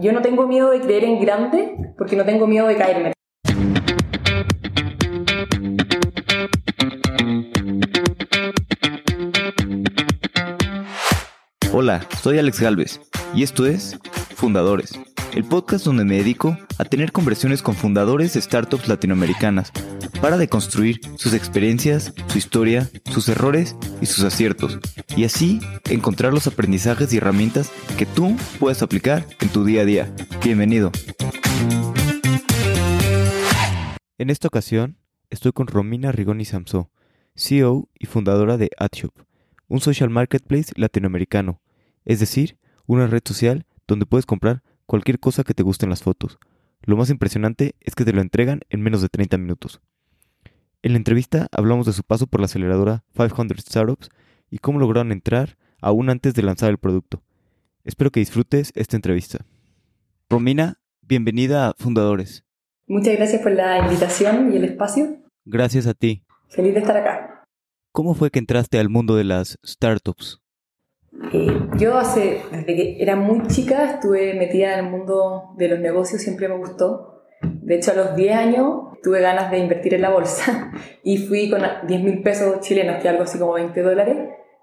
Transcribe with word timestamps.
Yo 0.00 0.12
no 0.12 0.22
tengo 0.22 0.46
miedo 0.46 0.70
de 0.70 0.80
creer 0.80 1.02
en 1.02 1.20
grande 1.20 1.74
porque 1.98 2.14
no 2.14 2.24
tengo 2.24 2.46
miedo 2.46 2.68
de 2.68 2.76
caerme. 2.76 3.12
Hola, 11.72 12.06
soy 12.22 12.38
Alex 12.38 12.60
Galvez 12.60 13.00
y 13.34 13.42
esto 13.42 13.66
es 13.66 13.98
Fundadores, 14.36 14.92
el 15.34 15.42
podcast 15.42 15.84
donde 15.84 16.04
me 16.04 16.18
dedico 16.18 16.56
a 16.78 16.84
tener 16.84 17.10
conversiones 17.10 17.60
con 17.60 17.74
fundadores 17.74 18.34
de 18.34 18.40
startups 18.40 18.86
latinoamericanas 18.86 19.72
para 20.20 20.36
deconstruir 20.36 21.00
sus 21.16 21.34
experiencias, 21.34 22.12
su 22.28 22.38
historia, 22.38 22.88
sus 23.10 23.28
errores 23.28 23.76
y 24.00 24.06
sus 24.06 24.24
aciertos, 24.24 24.78
y 25.16 25.24
así 25.24 25.60
encontrar 25.90 26.32
los 26.32 26.46
aprendizajes 26.46 27.12
y 27.12 27.18
herramientas 27.18 27.70
que 27.96 28.06
tú 28.06 28.36
puedes 28.58 28.82
aplicar 28.82 29.26
en 29.40 29.48
tu 29.48 29.64
día 29.64 29.82
a 29.82 29.84
día. 29.84 30.14
Bienvenido. 30.42 30.90
En 34.18 34.30
esta 34.30 34.48
ocasión 34.48 34.98
estoy 35.30 35.52
con 35.52 35.66
Romina 35.66 36.12
Rigoni 36.12 36.44
Samso, 36.44 36.90
CEO 37.36 37.88
y 37.98 38.06
fundadora 38.06 38.56
de 38.56 38.70
AdShop, 38.78 39.12
un 39.68 39.80
social 39.80 40.10
marketplace 40.10 40.72
latinoamericano, 40.76 41.60
es 42.04 42.20
decir, 42.20 42.58
una 42.86 43.06
red 43.06 43.22
social 43.24 43.66
donde 43.86 44.06
puedes 44.06 44.26
comprar 44.26 44.62
cualquier 44.86 45.20
cosa 45.20 45.44
que 45.44 45.54
te 45.54 45.62
guste 45.62 45.86
en 45.86 45.90
las 45.90 46.02
fotos. 46.02 46.38
Lo 46.82 46.96
más 46.96 47.10
impresionante 47.10 47.74
es 47.80 47.94
que 47.94 48.04
te 48.04 48.12
lo 48.12 48.20
entregan 48.20 48.62
en 48.70 48.80
menos 48.80 49.02
de 49.02 49.08
30 49.08 49.36
minutos. 49.38 49.80
En 50.80 50.92
la 50.92 50.98
entrevista 50.98 51.48
hablamos 51.50 51.86
de 51.86 51.92
su 51.92 52.04
paso 52.04 52.28
por 52.28 52.38
la 52.38 52.46
aceleradora 52.46 53.02
500 53.16 53.58
Startups 53.58 54.10
y 54.48 54.58
cómo 54.58 54.78
lograron 54.78 55.10
entrar 55.10 55.58
aún 55.80 56.08
antes 56.08 56.34
de 56.34 56.42
lanzar 56.42 56.70
el 56.70 56.78
producto. 56.78 57.20
Espero 57.82 58.12
que 58.12 58.20
disfrutes 58.20 58.70
esta 58.76 58.94
entrevista. 58.94 59.44
Romina, 60.30 60.78
bienvenida 61.02 61.66
a 61.66 61.74
Fundadores. 61.76 62.44
Muchas 62.86 63.16
gracias 63.16 63.42
por 63.42 63.52
la 63.52 63.80
invitación 63.80 64.52
y 64.52 64.56
el 64.56 64.64
espacio. 64.64 65.16
Gracias 65.44 65.88
a 65.88 65.94
ti. 65.94 66.22
Feliz 66.46 66.74
de 66.74 66.80
estar 66.80 66.96
acá. 66.96 67.44
¿Cómo 67.90 68.14
fue 68.14 68.30
que 68.30 68.38
entraste 68.38 68.78
al 68.78 68.88
mundo 68.88 69.16
de 69.16 69.24
las 69.24 69.58
startups? 69.66 70.40
Eh, 71.32 71.58
yo 71.76 71.98
hace, 71.98 72.42
desde 72.52 72.76
que 72.76 73.02
era 73.02 73.16
muy 73.16 73.48
chica 73.48 73.94
estuve 73.94 74.34
metida 74.34 74.78
en 74.78 74.84
el 74.84 74.90
mundo 74.92 75.54
de 75.56 75.68
los 75.68 75.80
negocios, 75.80 76.22
siempre 76.22 76.48
me 76.48 76.56
gustó. 76.56 77.17
De 77.42 77.76
hecho, 77.76 77.92
a 77.92 77.94
los 77.94 78.16
10 78.16 78.36
años 78.36 78.88
tuve 79.02 79.20
ganas 79.20 79.50
de 79.50 79.58
invertir 79.58 79.94
en 79.94 80.02
la 80.02 80.10
bolsa 80.10 80.72
y 81.02 81.18
fui 81.18 81.50
con 81.50 81.62
10 81.86 82.02
mil 82.02 82.22
pesos 82.22 82.60
chilenos, 82.60 83.00
que 83.02 83.08
algo 83.08 83.22
así 83.22 83.38
como 83.38 83.52
20 83.52 83.82
dólares, 83.82 84.16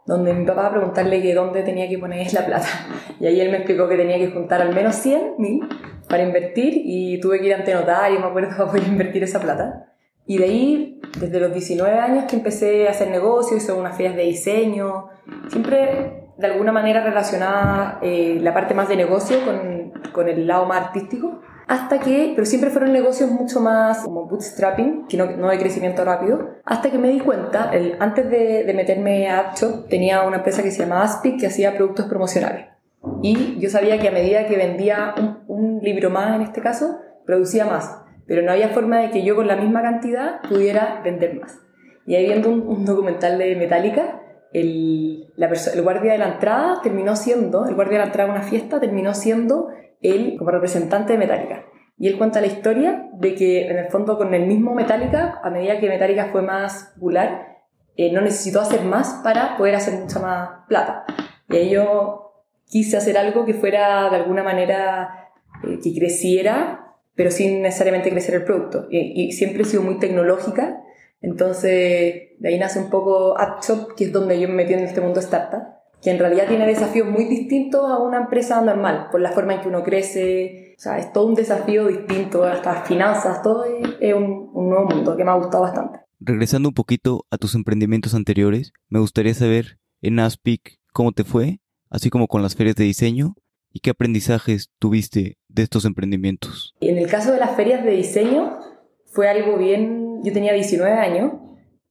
donde 0.05 0.33
mi 0.33 0.45
papá 0.45 0.67
a 0.67 0.71
preguntarle 0.71 1.21
que 1.21 1.33
dónde 1.33 1.63
tenía 1.63 1.89
que 1.89 1.97
poner 1.97 2.31
la 2.33 2.45
plata. 2.45 2.67
Y 3.19 3.27
ahí 3.27 3.39
él 3.39 3.49
me 3.49 3.57
explicó 3.57 3.87
que 3.87 3.95
tenía 3.95 4.17
que 4.17 4.29
juntar 4.29 4.61
al 4.61 4.75
menos 4.75 4.95
100 4.95 5.35
mil 5.37 5.61
para 6.09 6.23
invertir 6.23 6.73
y 6.83 7.19
tuve 7.21 7.39
que 7.39 7.47
ir 7.47 7.53
ante 7.53 7.73
notario, 7.73 8.19
me 8.19 8.25
acuerdo, 8.25 8.49
para 8.57 8.69
poder 8.69 8.87
invertir 8.87 9.23
esa 9.23 9.39
plata. 9.39 9.93
Y 10.27 10.37
de 10.39 10.45
ahí, 10.45 11.01
desde 11.19 11.39
los 11.39 11.53
19 11.53 11.97
años 11.97 12.25
que 12.25 12.35
empecé 12.35 12.87
a 12.87 12.91
hacer 12.91 13.09
negocios, 13.09 13.63
hice 13.63 13.71
unas 13.71 13.95
ferias 13.95 14.15
de 14.15 14.23
diseño, 14.23 15.09
siempre 15.49 16.31
de 16.37 16.47
alguna 16.47 16.71
manera 16.71 17.03
relacionada 17.03 17.99
eh, 18.01 18.39
la 18.41 18.53
parte 18.53 18.73
más 18.73 18.89
de 18.89 18.97
negocio 18.97 19.37
con, 19.45 19.93
con, 20.11 20.27
el 20.27 20.47
lado 20.47 20.65
más 20.65 20.87
artístico, 20.87 21.41
hasta 21.67 21.99
que, 21.99 22.33
pero 22.35 22.45
siempre 22.45 22.69
fueron 22.69 22.93
negocios 22.93 23.29
mucho 23.31 23.59
más 23.59 23.99
como 23.99 24.27
bootstrapping, 24.27 25.07
que 25.07 25.17
no, 25.17 25.25
no 25.37 25.49
de 25.49 25.57
crecimiento 25.57 26.03
rápido, 26.05 26.49
hasta 26.63 26.91
que 26.91 26.97
me 26.97 27.09
di 27.09 27.19
cuenta, 27.19 27.71
antes 27.99 28.29
de, 28.29 28.63
de 28.63 28.73
meterme 28.73 29.29
a 29.29 29.39
AppShop, 29.39 29.87
tenía 29.89 30.23
una 30.23 30.37
empresa 30.37 30.61
que 30.61 30.71
se 30.71 30.83
llamaba 30.83 31.03
Aspic 31.03 31.39
que 31.39 31.47
hacía 31.47 31.75
productos 31.75 32.05
promocionales. 32.05 32.75
Y 33.21 33.59
yo 33.59 33.69
sabía 33.69 33.99
que 33.99 34.07
a 34.07 34.11
medida 34.11 34.47
que 34.47 34.57
vendía 34.57 35.13
un, 35.47 35.79
libro 35.81 36.09
más, 36.09 36.35
en 36.35 36.41
este 36.41 36.61
caso, 36.61 36.99
producía 37.25 37.65
más, 37.65 38.01
pero 38.27 38.41
no 38.41 38.51
había 38.51 38.69
forma 38.69 38.99
de 38.99 39.11
que 39.11 39.23
yo 39.23 39.35
con 39.35 39.47
la 39.47 39.55
misma 39.55 39.81
cantidad 39.81 40.41
pudiera 40.49 41.01
vender 41.03 41.39
más. 41.39 41.59
Y 42.07 42.15
ahí 42.15 42.25
viendo 42.25 42.49
un, 42.49 42.85
documental 42.85 43.37
de 43.37 43.55
Metallica, 43.55 44.21
el, 44.53 45.31
la 45.35 45.47
el 45.47 45.81
guardia 45.81 46.13
de 46.13 46.17
la 46.17 46.33
entrada 46.33 46.81
terminó 46.81 47.15
siendo, 47.15 47.65
el 47.65 47.75
guardia 47.75 47.99
de 47.99 47.99
la 47.99 48.05
entrada 48.05 48.31
de 48.31 48.39
una 48.39 48.47
fiesta 48.47 48.79
terminó 48.79 49.13
siendo 49.13 49.69
él 50.11 50.35
como 50.37 50.51
representante 50.51 51.13
de 51.13 51.19
Metallica. 51.19 51.65
Y 51.97 52.07
él 52.07 52.17
cuenta 52.17 52.41
la 52.41 52.47
historia 52.47 53.09
de 53.13 53.35
que 53.35 53.67
en 53.67 53.77
el 53.77 53.87
fondo 53.87 54.17
con 54.17 54.33
el 54.33 54.45
mismo 54.45 54.73
Metallica, 54.73 55.39
a 55.43 55.49
medida 55.49 55.79
que 55.79 55.87
Metallica 55.87 56.29
fue 56.31 56.41
más 56.41 56.91
popular, 56.95 57.57
eh, 57.95 58.11
no 58.11 58.21
necesitó 58.21 58.59
hacer 58.59 58.81
más 58.81 59.21
para 59.23 59.57
poder 59.57 59.75
hacer 59.75 59.93
mucha 59.99 60.19
más 60.19 60.49
plata. 60.67 61.05
Y 61.49 61.55
ahí 61.55 61.69
yo 61.69 62.33
quise 62.65 62.97
hacer 62.97 63.17
algo 63.17 63.45
que 63.45 63.53
fuera 63.53 64.09
de 64.09 64.17
alguna 64.17 64.43
manera 64.43 65.29
eh, 65.63 65.79
que 65.81 65.93
creciera, 65.93 66.95
pero 67.15 67.31
sin 67.31 67.61
necesariamente 67.61 68.09
crecer 68.09 68.35
el 68.35 68.43
producto. 68.43 68.87
Y, 68.89 69.31
siempre 69.31 69.61
he 69.61 69.65
sido 69.65 69.83
muy 69.83 69.99
tecnológica 69.99 70.81
entonces, 71.25 72.37
de 72.37 72.49
ahí 72.49 72.59
nace 72.59 72.77
un 72.77 72.91
poco 72.91 73.35
AppShop, 73.35 73.95
que 73.95 74.05
es 74.05 74.11
donde 74.11 74.39
yo 74.39 74.47
me 74.47 74.53
metí 74.53 74.73
en 74.73 74.81
este 74.81 75.01
mundo 75.01 75.19
startup, 75.19 75.63
que 76.05 76.11
en 76.11 76.19
realidad 76.19 76.47
tiene 76.47 76.67
desafíos 76.67 77.09
muy 77.09 77.23
distintos 77.23 77.89
a 77.89 77.97
una 77.97 78.17
empresa 78.17 78.61
normal, 78.61 79.07
por 79.11 79.21
la 79.21 79.31
forma 79.31 79.55
en 79.55 79.61
que 79.61 79.69
uno 79.69 79.81
crece. 79.81 80.75
O 80.77 80.79
sea, 80.79 80.99
es 80.99 81.11
todo 81.11 81.25
un 81.25 81.33
desafío 81.33 81.87
distinto, 81.87 82.43
hasta 82.43 82.83
finanzas, 82.83 83.41
todo 83.41 83.65
es, 83.99 84.13
un, 84.13 84.51
un 84.53 84.69
nuevo 84.69 84.85
mundo 84.85 85.17
que 85.17 85.23
me 85.23 85.31
ha 85.31 85.33
gustado 85.33 85.63
bastante. 85.63 86.01
Regresando 86.19 86.69
un 86.69 86.75
poquito 86.75 87.25
a 87.31 87.39
tus 87.39 87.55
emprendimientos 87.55 88.13
anteriores, 88.13 88.71
me 88.87 88.99
gustaría 88.99 89.33
saber 89.33 89.79
en 90.03 90.19
Aspic 90.19 90.79
cómo 90.93 91.11
te 91.11 91.23
fue, 91.23 91.59
así 91.89 92.11
como 92.11 92.27
con 92.27 92.43
las 92.43 92.55
ferias 92.55 92.75
de 92.75 92.83
diseño, 92.83 93.33
y 93.73 93.79
qué 93.79 93.89
aprendizajes 93.89 94.69
tuviste 94.77 95.39
de 95.49 95.63
estos 95.63 95.85
emprendimientos. 95.85 96.75
En 96.81 96.99
el 96.99 97.09
caso 97.09 97.31
de 97.31 97.39
las 97.39 97.55
ferias 97.55 97.83
de 97.83 97.89
diseño, 97.89 98.59
fue 99.07 99.27
algo 99.27 99.57
bien 99.57 100.05
yo 100.23 100.33
tenía 100.33 100.53
19 100.53 100.91
años, 100.91 101.33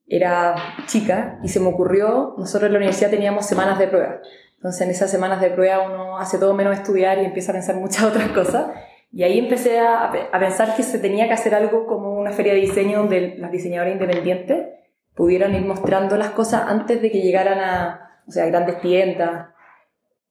era 0.07 0.55
chica 0.87 1.39
y 1.43 1.49
se 1.49 1.61
me 1.61 1.69
ocurrió, 1.69 2.35
nosotros 2.37 2.67
en 2.67 2.73
la 2.73 2.79
universidad 2.79 3.11
teníamos 3.11 3.47
semanas 3.47 3.79
de 3.79 3.89
prueba. 3.89 4.21
Entonces 4.57 4.81
en 4.83 4.91
esas 4.91 5.11
semanas 5.11 5.41
de 5.41 5.51
prueba 5.51 5.87
uno 5.87 6.19
hace 6.19 6.39
todo 6.39 6.55
menos 6.55 6.75
estudiar 6.77 7.19
y 7.19 7.25
empieza 7.25 7.53
a 7.53 7.55
pensar 7.55 7.77
muchas 7.77 8.05
otras 8.11 8.29
cosas. 8.31 8.67
Y 9.13 9.23
ahí 9.23 9.39
empecé 9.39 9.79
a, 9.79 10.11
pensar 10.41 10.75
que 10.75 10.83
se 10.83 10.99
tenía 10.99 11.29
que 11.29 11.35
hacer 11.35 11.55
algo 11.55 11.87
como 11.87 12.19
una 12.19 12.33
feria 12.33 12.53
de 12.53 12.61
diseño 12.61 12.99
donde 12.99 13.37
las 13.39 13.53
diseñadoras 13.53 13.93
independientes 13.93 14.67
pudieran 15.15 15.55
ir 15.55 15.65
mostrando 15.65 16.17
las 16.17 16.31
cosas 16.31 16.65
antes 16.67 17.01
de 17.01 17.13
que 17.13 17.21
llegaran 17.21 17.61
a, 17.61 18.23
o 18.27 18.33
sea, 18.33 18.47
grandes 18.47 18.81
tiendas. 18.81 19.51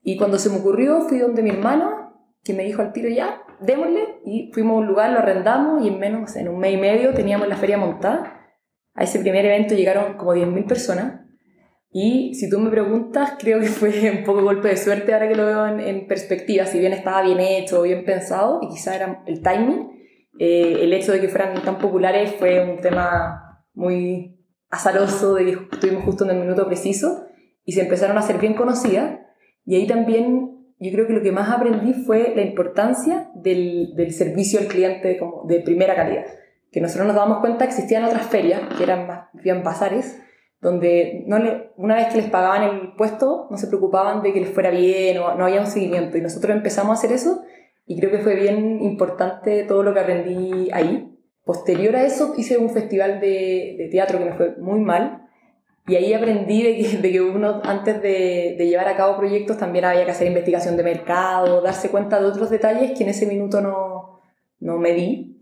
Y 0.01 0.17
cuando 0.17 0.37
se 0.37 0.49
me 0.49 0.57
ocurrió, 0.57 1.01
fui 1.01 1.19
donde 1.19 1.41
mi 1.41 1.51
hermano, 1.51 2.27
que 2.43 2.53
me 2.53 2.63
dijo 2.63 2.81
al 2.81 2.91
tiro 2.91 3.07
ya, 3.07 3.41
démosle, 3.61 4.19
y 4.25 4.51
fuimos 4.51 4.75
a 4.75 4.79
un 4.79 4.87
lugar, 4.87 5.11
lo 5.11 5.19
arrendamos 5.19 5.85
y 5.85 5.87
en 5.87 5.99
menos, 5.99 6.35
en 6.35 6.49
un 6.49 6.59
mes 6.59 6.73
y 6.73 6.77
medio 6.77 7.13
teníamos 7.13 7.47
la 7.47 7.55
feria 7.55 7.77
montada. 7.77 8.42
A 8.95 9.03
ese 9.03 9.19
primer 9.19 9.45
evento 9.45 9.75
llegaron 9.75 10.17
como 10.17 10.33
10.000 10.33 10.67
personas. 10.67 11.21
Y 11.91 12.33
si 12.33 12.49
tú 12.49 12.59
me 12.59 12.69
preguntas, 12.69 13.33
creo 13.39 13.59
que 13.59 13.67
fue 13.67 14.11
un 14.17 14.23
poco 14.23 14.41
golpe 14.43 14.69
de 14.69 14.77
suerte 14.77 15.13
ahora 15.13 15.27
que 15.27 15.35
lo 15.35 15.45
veo 15.45 15.67
en, 15.67 16.07
perspectiva. 16.07 16.65
Si 16.65 16.79
bien 16.79 16.93
estaba 16.93 17.21
bien 17.21 17.39
hecho, 17.39 17.81
bien 17.83 18.03
pensado, 18.05 18.59
y 18.61 18.69
quizá 18.69 18.95
era 18.95 19.23
el 19.27 19.41
timing, 19.41 19.91
eh, 20.39 20.79
el 20.81 20.93
hecho 20.93 21.11
de 21.11 21.21
que 21.21 21.27
fueran 21.27 21.61
tan 21.63 21.77
populares 21.77 22.33
fue 22.37 22.63
un 22.63 22.81
tema 22.81 23.63
muy 23.73 24.39
azaroso, 24.69 25.35
de 25.35 25.45
que 25.45 25.51
estuvimos 25.71 26.03
justo 26.03 26.23
en 26.23 26.31
el 26.31 26.39
minuto 26.39 26.65
preciso, 26.65 27.27
y 27.63 27.73
se 27.73 27.81
empezaron 27.81 28.17
a 28.17 28.21
hacer 28.21 28.39
bien 28.39 28.55
conocidas. 28.55 29.19
Y 29.65 29.75
ahí 29.75 29.87
también 29.87 30.53
yo 30.79 30.91
creo 30.91 31.07
que 31.07 31.13
lo 31.13 31.21
que 31.21 31.31
más 31.31 31.49
aprendí 31.49 31.93
fue 31.93 32.33
la 32.35 32.41
importancia 32.41 33.29
del, 33.35 33.93
del 33.95 34.11
servicio 34.11 34.59
al 34.59 34.67
cliente 34.67 35.17
como 35.17 35.45
de 35.47 35.61
primera 35.61 35.95
calidad. 35.95 36.25
Que 36.73 36.81
nosotros 36.81 37.07
nos 37.07 37.15
dábamos 37.15 37.39
cuenta 37.39 37.63
existían 37.63 38.03
otras 38.03 38.25
ferias, 38.25 38.61
que 38.75 38.83
eran 38.83 39.07
más 39.07 39.27
bien 39.33 39.63
bazares, 39.63 40.19
donde 40.59 41.23
no 41.27 41.39
le, 41.39 41.71
una 41.77 41.95
vez 41.95 42.07
que 42.07 42.17
les 42.17 42.29
pagaban 42.29 42.63
el 42.63 42.93
puesto, 42.95 43.47
no 43.49 43.57
se 43.57 43.67
preocupaban 43.67 44.21
de 44.23 44.33
que 44.33 44.41
les 44.41 44.49
fuera 44.49 44.71
bien 44.71 45.19
o 45.19 45.35
no 45.35 45.45
había 45.45 45.61
un 45.61 45.67
seguimiento. 45.67 46.17
Y 46.17 46.21
nosotros 46.21 46.55
empezamos 46.55 46.89
a 46.89 46.99
hacer 46.99 47.11
eso 47.11 47.43
y 47.85 47.99
creo 47.99 48.11
que 48.11 48.19
fue 48.19 48.35
bien 48.35 48.81
importante 48.81 49.63
todo 49.63 49.83
lo 49.83 49.93
que 49.93 49.99
aprendí 49.99 50.69
ahí. 50.71 51.09
Posterior 51.45 51.95
a 51.95 52.03
eso 52.03 52.33
hice 52.37 52.57
un 52.57 52.69
festival 52.69 53.19
de, 53.19 53.75
de 53.77 53.89
teatro 53.91 54.17
que 54.17 54.25
me 54.25 54.33
fue 54.33 54.55
muy 54.57 54.79
mal, 54.79 55.23
y 55.85 55.95
ahí 55.95 56.13
aprendí 56.13 56.63
de 56.63 56.77
que, 56.77 56.97
de 56.97 57.11
que 57.11 57.21
uno, 57.21 57.61
antes 57.65 58.01
de, 58.01 58.55
de, 58.57 58.67
llevar 58.67 58.87
a 58.87 58.95
cabo 58.95 59.17
proyectos, 59.17 59.57
también 59.57 59.83
había 59.83 60.05
que 60.05 60.11
hacer 60.11 60.27
investigación 60.27 60.77
de 60.77 60.83
mercado, 60.83 61.61
darse 61.61 61.89
cuenta 61.89 62.21
de 62.21 62.25
otros 62.25 62.49
detalles 62.49 62.97
que 62.97 63.03
en 63.03 63.09
ese 63.09 63.25
minuto 63.25 63.59
no, 63.59 64.21
no 64.59 64.77
me 64.77 64.93
di. 64.93 65.32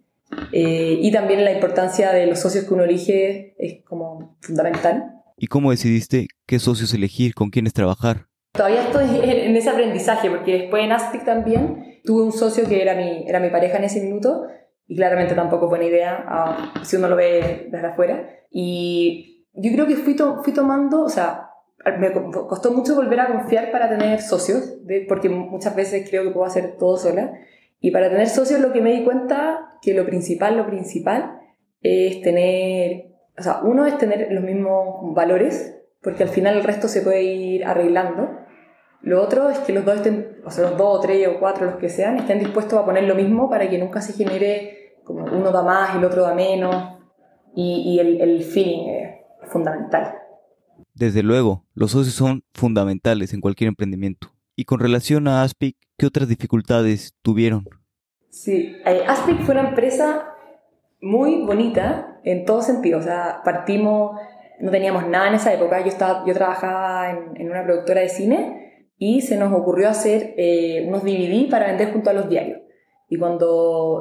Eh, 0.51 0.97
y 1.01 1.11
también 1.11 1.43
la 1.43 1.51
importancia 1.51 2.11
de 2.11 2.25
los 2.25 2.39
socios 2.39 2.65
que 2.65 2.73
uno 2.73 2.83
elige 2.83 3.55
es 3.57 3.83
como 3.83 4.37
fundamental. 4.41 5.21
¿Y 5.37 5.47
cómo 5.47 5.71
decidiste 5.71 6.27
qué 6.45 6.59
socios 6.59 6.93
elegir, 6.93 7.33
con 7.33 7.49
quiénes 7.49 7.73
trabajar? 7.73 8.27
Todavía 8.53 8.83
estoy 8.83 9.05
en 9.23 9.55
ese 9.55 9.69
aprendizaje, 9.69 10.29
porque 10.29 10.53
después 10.53 10.83
en 10.83 10.91
Aspic 10.91 11.25
también 11.25 11.99
tuve 12.03 12.23
un 12.23 12.31
socio 12.31 12.67
que 12.67 12.81
era 12.81 12.95
mi, 12.95 13.27
era 13.27 13.39
mi 13.39 13.49
pareja 13.49 13.77
en 13.77 13.85
ese 13.85 14.01
minuto, 14.01 14.47
y 14.87 14.95
claramente 14.95 15.35
tampoco 15.35 15.65
es 15.65 15.69
buena 15.69 15.85
idea 15.85 16.25
uh, 16.27 16.83
si 16.83 16.97
uno 16.97 17.07
lo 17.07 17.15
ve 17.15 17.69
desde 17.71 17.87
afuera. 17.87 18.29
Y 18.51 19.47
yo 19.53 19.71
creo 19.71 19.87
que 19.87 19.95
fui, 19.95 20.17
fui 20.43 20.53
tomando, 20.53 21.03
o 21.03 21.09
sea, 21.09 21.51
me 21.97 22.11
costó 22.11 22.71
mucho 22.71 22.95
volver 22.95 23.19
a 23.21 23.27
confiar 23.27 23.71
para 23.71 23.89
tener 23.89 24.21
socios, 24.21 24.79
porque 25.07 25.29
muchas 25.29 25.75
veces 25.75 26.07
creo 26.09 26.23
que 26.23 26.31
puedo 26.31 26.45
hacer 26.45 26.75
todo 26.77 26.97
sola. 26.97 27.33
Y 27.81 27.89
para 27.91 28.09
tener 28.09 28.29
socios 28.29 28.61
lo 28.61 28.71
que 28.71 28.79
me 28.79 28.93
di 28.93 29.03
cuenta 29.03 29.77
que 29.81 29.95
lo 29.95 30.05
principal, 30.05 30.55
lo 30.55 30.67
principal 30.67 31.39
es 31.81 32.21
tener, 32.21 33.15
o 33.37 33.41
sea, 33.41 33.61
uno 33.63 33.87
es 33.87 33.97
tener 33.97 34.31
los 34.31 34.43
mismos 34.43 35.15
valores, 35.15 35.77
porque 36.01 36.23
al 36.23 36.29
final 36.29 36.57
el 36.57 36.63
resto 36.63 36.87
se 36.87 37.01
puede 37.01 37.23
ir 37.23 37.65
arreglando. 37.65 38.29
Lo 39.01 39.19
otro 39.19 39.49
es 39.49 39.57
que 39.59 39.73
los 39.73 39.83
dos 39.83 39.95
estén, 39.95 40.37
o 40.45 40.51
sea, 40.51 40.69
los 40.69 40.77
dos 40.77 40.99
o 40.99 41.01
tres 41.01 41.27
o 41.27 41.39
cuatro, 41.39 41.65
los 41.65 41.75
que 41.75 41.89
sean, 41.89 42.17
estén 42.17 42.37
dispuestos 42.37 42.79
a 42.79 42.85
poner 42.85 43.05
lo 43.05 43.15
mismo 43.15 43.49
para 43.49 43.67
que 43.67 43.79
nunca 43.79 43.99
se 43.99 44.13
genere 44.13 44.99
como 45.03 45.25
uno 45.25 45.51
da 45.51 45.63
más, 45.63 45.95
y 45.95 45.97
el 45.97 46.05
otro 46.05 46.21
da 46.21 46.35
menos, 46.35 46.99
y, 47.55 47.97
el, 47.99 48.21
el 48.21 48.43
feeling 48.43 48.89
es 48.89 49.49
fundamental. 49.49 50.13
Desde 50.93 51.23
luego, 51.23 51.65
los 51.73 51.91
socios 51.91 52.13
son 52.13 52.43
fundamentales 52.53 53.33
en 53.33 53.41
cualquier 53.41 53.69
emprendimiento. 53.69 54.27
Y 54.55 54.65
con 54.65 54.79
relación 54.79 55.27
a 55.27 55.43
Aspic, 55.43 55.77
¿qué 55.97 56.05
otras 56.05 56.27
dificultades 56.27 57.15
tuvieron? 57.21 57.65
Sí, 58.29 58.75
eh, 58.85 59.03
Aspic 59.07 59.41
fue 59.41 59.55
una 59.55 59.69
empresa 59.69 60.35
muy 61.01 61.43
bonita 61.45 62.19
en 62.23 62.45
todo 62.45 62.61
sentido. 62.61 62.99
O 62.99 63.01
sea, 63.01 63.41
partimos, 63.43 64.19
no 64.59 64.71
teníamos 64.71 65.07
nada 65.07 65.29
en 65.29 65.35
esa 65.35 65.53
época. 65.53 65.79
Yo, 65.81 65.87
estaba, 65.87 66.23
yo 66.25 66.33
trabajaba 66.33 67.11
en, 67.11 67.49
una 67.49 67.63
productora 67.63 68.01
de 68.01 68.09
cine 68.09 68.87
y 68.97 69.21
se 69.21 69.37
nos 69.37 69.53
ocurrió 69.53 69.89
hacer 69.89 70.33
eh, 70.37 70.85
unos 70.87 71.03
DVD 71.03 71.49
para 71.49 71.67
vender 71.67 71.91
junto 71.91 72.09
a 72.09 72.13
los 72.13 72.29
diarios. 72.29 72.59
Y 73.09 73.17
cuando 73.17 73.99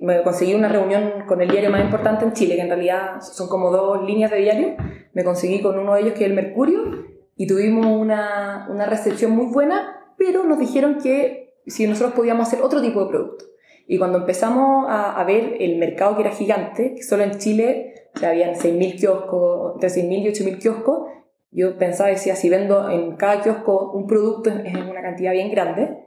me 0.00 0.22
conseguí 0.22 0.54
una 0.54 0.68
reunión 0.68 1.24
con 1.26 1.40
el 1.42 1.50
diario 1.50 1.70
más 1.70 1.82
importante 1.82 2.24
en 2.24 2.32
Chile, 2.34 2.54
que 2.54 2.62
en 2.62 2.68
realidad 2.68 3.20
son 3.20 3.48
como 3.48 3.72
dos 3.72 4.04
líneas 4.06 4.30
de 4.30 4.36
diario, 4.38 4.76
me 5.12 5.24
conseguí 5.24 5.60
con 5.60 5.76
uno 5.76 5.94
de 5.94 6.02
ellos 6.02 6.12
que 6.12 6.24
es 6.24 6.30
el 6.30 6.36
Mercurio 6.36 7.13
y 7.36 7.46
tuvimos 7.46 7.86
una, 7.86 8.66
una 8.70 8.86
recepción 8.86 9.32
muy 9.32 9.46
buena, 9.46 10.14
pero 10.16 10.44
nos 10.44 10.58
dijeron 10.58 10.98
que 11.02 11.54
si 11.66 11.86
nosotros 11.86 12.14
podíamos 12.14 12.48
hacer 12.48 12.62
otro 12.62 12.80
tipo 12.80 13.04
de 13.04 13.10
producto. 13.10 13.44
Y 13.86 13.98
cuando 13.98 14.18
empezamos 14.18 14.86
a, 14.88 15.20
a, 15.20 15.24
ver 15.24 15.56
el 15.60 15.76
mercado 15.78 16.16
que 16.16 16.22
era 16.22 16.30
gigante, 16.30 16.94
que 16.94 17.02
solo 17.02 17.22
en 17.22 17.38
Chile 17.38 18.10
o 18.14 18.18
sea, 18.18 18.30
habían 18.30 18.54
6.000 18.54 18.98
kioscos, 18.98 19.74
entre 19.74 19.88
6.000 19.90 20.22
y 20.22 20.28
8.000 20.28 20.58
kioscos, 20.58 21.08
yo 21.50 21.76
pensaba, 21.78 22.08
decía, 22.08 22.34
si 22.34 22.48
vendo 22.48 22.88
en 22.88 23.16
cada 23.16 23.42
kiosco 23.42 23.92
un 23.92 24.06
producto 24.06 24.50
es 24.50 24.74
una 24.74 25.02
cantidad 25.02 25.32
bien 25.32 25.50
grande, 25.50 26.04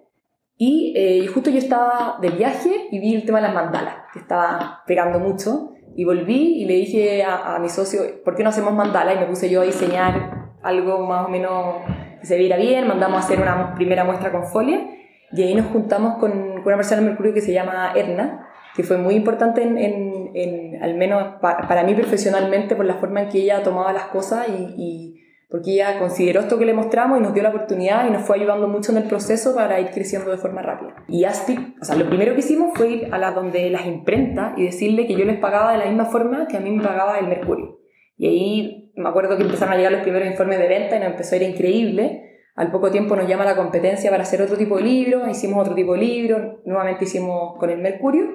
eh, 0.60 1.22
y 1.24 1.28
justo 1.28 1.50
yo 1.50 1.60
estaba 1.60 2.18
de 2.22 2.30
viaje 2.30 2.88
y 2.92 3.00
vi 3.00 3.16
el 3.16 3.26
tema 3.26 3.40
de 3.40 3.48
las 3.48 3.54
mandalas, 3.54 3.96
que 4.14 4.20
estaba 4.20 4.84
pegando 4.88 5.20
mucho. 5.20 5.74
Y 5.96 6.04
volví 6.04 6.62
y 6.62 6.66
le 6.66 6.76
dije 6.76 7.24
a, 7.24 7.58
mi 7.60 7.70
socio, 7.70 8.24
¿por 8.24 8.36
qué 8.36 8.44
no 8.44 8.50
hacemos 8.50 8.74
mandalas? 8.74 9.16
Y 9.16 9.20
me 9.20 9.26
puse 9.26 9.50
yo 9.50 9.62
a 9.62 9.66
diseñar 9.66 10.47
algo 10.62 11.06
más 11.06 11.26
o 11.26 11.30
menos 11.30 11.76
que 12.20 12.26
se 12.26 12.38
viera 12.38 12.58
bien. 12.58 12.88
Mandamos 12.88 13.18
a 13.18 13.26
hacer 13.26 13.40
una 13.40 13.76
primera 13.76 14.04
muestra 14.04 14.32
con 14.32 14.46
folia. 14.46 14.88
Y 15.32 15.44
ahí 15.44 15.56
nos 15.56 15.68
juntamos 15.68 16.18
con, 16.20 16.32
una 16.32 16.76
persona 16.76 17.02
de 17.02 17.08
Mercurio 17.08 17.34
que 17.34 17.42
se 17.42 17.54
llama 17.54 17.92
Erna, 17.96 18.48
que 18.76 18.84
fue 18.84 18.98
muy 18.98 19.16
importante 19.16 19.62
en, 19.62 19.78
en, 19.78 20.32
en 20.34 20.84
al 20.84 20.96
menos 20.96 21.36
para, 21.42 21.68
para, 21.68 21.84
mí 21.84 21.94
profesionalmente 21.96 22.76
por 22.76 22.86
la 22.86 22.96
forma 22.96 23.24
en 23.24 23.30
que 23.30 23.40
ella 23.40 23.64
tomaba 23.64 23.92
las 23.92 24.06
cosas 24.06 24.48
y, 24.50 25.16
porque 25.50 25.76
ella 25.76 25.98
consideró 25.98 26.42
esto 26.42 26.60
que 26.60 26.66
le 26.66 26.74
mostramos 26.74 27.20
y 27.20 27.22
nos 27.22 27.34
dio 27.34 27.42
la 27.42 27.50
oportunidad 27.50 28.06
y 28.06 28.12
nos 28.12 28.24
fue 28.24 28.38
ayudando 28.38 28.68
mucho 28.68 28.92
en 28.92 28.98
el 28.98 29.06
proceso 29.06 29.56
para 29.56 29.80
ir 29.80 29.92
creciendo 29.92 30.30
de 30.30 30.38
forma 30.38 30.62
rápida. 30.62 31.06
Y 31.08 31.24
Aspic, 31.24 31.82
o 31.82 31.86
sea, 31.86 31.96
lo 31.96 32.08
primero 32.08 32.34
que 32.34 32.40
hicimos 32.40 32.72
fue 32.76 32.90
ir 32.90 33.14
a 33.14 33.18
la 33.18 33.32
donde 33.32 33.70
las 33.70 33.86
imprentas 33.86 34.58
y 34.58 34.66
decirle 34.66 35.08
que 35.08 35.16
yo 35.16 35.24
les 35.24 35.40
pagaba 35.40 35.72
de 35.72 35.78
la 35.78 35.86
misma 35.86 36.06
forma 36.06 36.48
que 36.48 36.58
a 36.58 36.60
mí 36.60 36.72
me 36.72 36.84
pagaba 36.84 37.18
el 37.18 37.28
Mercurio. 37.28 37.80
Y 38.18 38.28
ahí 38.28 38.87
me 38.98 39.10
acuerdo 39.10 39.38
que 39.38 39.44
empezaron 39.44 39.74
a 39.74 39.78
llegar 39.78 39.92
los 39.92 40.02
primeros 40.02 40.28
informes 40.28 40.60
de 40.60 40.68
venta 40.68 40.96
y 40.96 41.00
nos 41.00 41.12
empezó 41.12 41.36
a 41.36 41.38
ir 41.38 41.44
increíble. 41.44 42.42
Al 42.56 42.72
poco 42.72 42.90
tiempo 42.90 43.16
nos 43.16 43.28
llama 43.28 43.46
la 43.46 43.56
competencia 43.56 44.10
para 44.10 44.24
hacer 44.24 44.42
otro 44.42 44.58
tipo 44.58 44.78
de 44.78 44.84
libro, 44.84 45.30
hicimos 45.30 45.60
otro 45.60 45.76
tipo 45.76 45.94
de 45.94 46.00
libro, 46.00 46.62
nuevamente 46.66 47.06
hicimos 47.06 47.58
con 47.60 47.70
el 47.70 47.78
Mercurio 47.78 48.26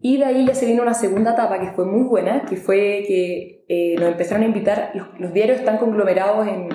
y 0.00 0.18
de 0.18 0.24
ahí 0.24 0.46
ya 0.46 0.54
se 0.54 0.66
vino 0.66 0.82
una 0.82 0.94
segunda 0.94 1.32
etapa 1.32 1.58
que 1.58 1.72
fue 1.72 1.84
muy 1.84 2.04
buena, 2.04 2.44
que 2.44 2.56
fue 2.56 3.04
que 3.08 3.64
eh, 3.68 3.96
nos 3.98 4.10
empezaron 4.10 4.44
a 4.44 4.46
invitar, 4.46 4.92
los, 5.18 5.32
diarios 5.32 5.58
están 5.58 5.78
conglomerados 5.78 6.46
en, 6.46 6.68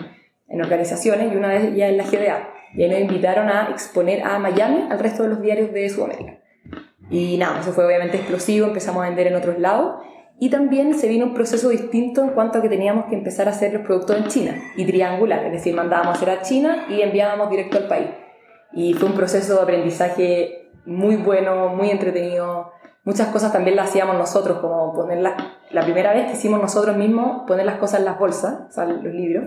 en, 0.50 0.62
organizaciones 0.62 1.32
y 1.32 1.38
una 1.38 1.48
vez 1.48 1.74
ya 1.74 1.88
en 1.88 1.96
la 1.96 2.04
GDA, 2.04 2.50
y 2.76 2.84
ahí 2.84 2.90
nos 2.90 3.00
invitaron 3.00 3.48
a 3.48 3.70
exponer 3.70 4.24
a 4.24 4.38
Miami 4.40 4.88
al 4.90 5.00
resto 5.00 5.24
de 5.24 5.30
los 5.30 5.42
diarios 5.42 5.72
de 5.72 5.88
Sudamérica. 5.88 6.40
Y 7.10 7.38
nada, 7.38 7.62
eso 7.62 7.72
fue 7.72 7.86
obviamente 7.86 8.18
explosivo, 8.18 8.68
empezamos 8.68 9.04
a 9.04 9.08
vender 9.08 9.28
en 9.28 9.36
otros 9.36 9.60
lados 9.60 10.04
y 10.44 10.50
también 10.50 10.96
se 10.96 11.08
vino 11.08 11.28
un 11.28 11.36
proceso 11.36 11.70
distinto 11.70 12.24
en 12.24 12.30
cuanto 12.30 12.58
a 12.58 12.64
que 12.64 12.68
teníamos 12.68 13.06
que 13.06 13.14
empezar 13.14 13.48
a 13.48 13.52
hacer 13.52 13.74
los 13.74 13.84
productos 13.84 14.18
en 14.18 14.26
China 14.26 14.56
y 14.76 14.88
triangular, 14.88 15.46
es 15.46 15.52
decir, 15.52 15.76
mandábamos 15.76 16.16
a 16.16 16.18
hacer 16.18 16.32
a 16.32 16.42
China 16.42 16.88
y 16.90 17.00
enviábamos 17.02 17.52
directo 17.52 17.78
al 17.78 17.88
país. 17.88 18.08
Y 18.74 18.96
fue 18.96 19.10
un 19.10 19.16
proceso 19.16 19.58
de 19.58 19.62
aprendizaje 19.62 20.72
muy 20.88 21.18
bueno, 21.18 21.68
muy 21.76 21.92
entretenido, 21.92 22.72
muchas 23.04 23.28
cosas 23.28 23.54
también 23.54 23.76
las 23.76 23.90
hacíamos 23.90 24.18
nosotros, 24.18 24.58
como 24.58 24.96
poner 24.96 25.20
la 25.22 25.84
primera 25.84 26.12
vez 26.12 26.26
que 26.26 26.34
hicimos 26.34 26.60
nosotros 26.60 26.98
mismos, 26.98 27.44
poner 27.46 27.68
las 27.68 27.78
cosas 27.78 28.00
en 28.00 28.06
las 28.06 28.18
bolsas, 28.18 28.62
o 28.68 28.72
sea, 28.72 28.86
los 28.86 29.14
libros, 29.14 29.46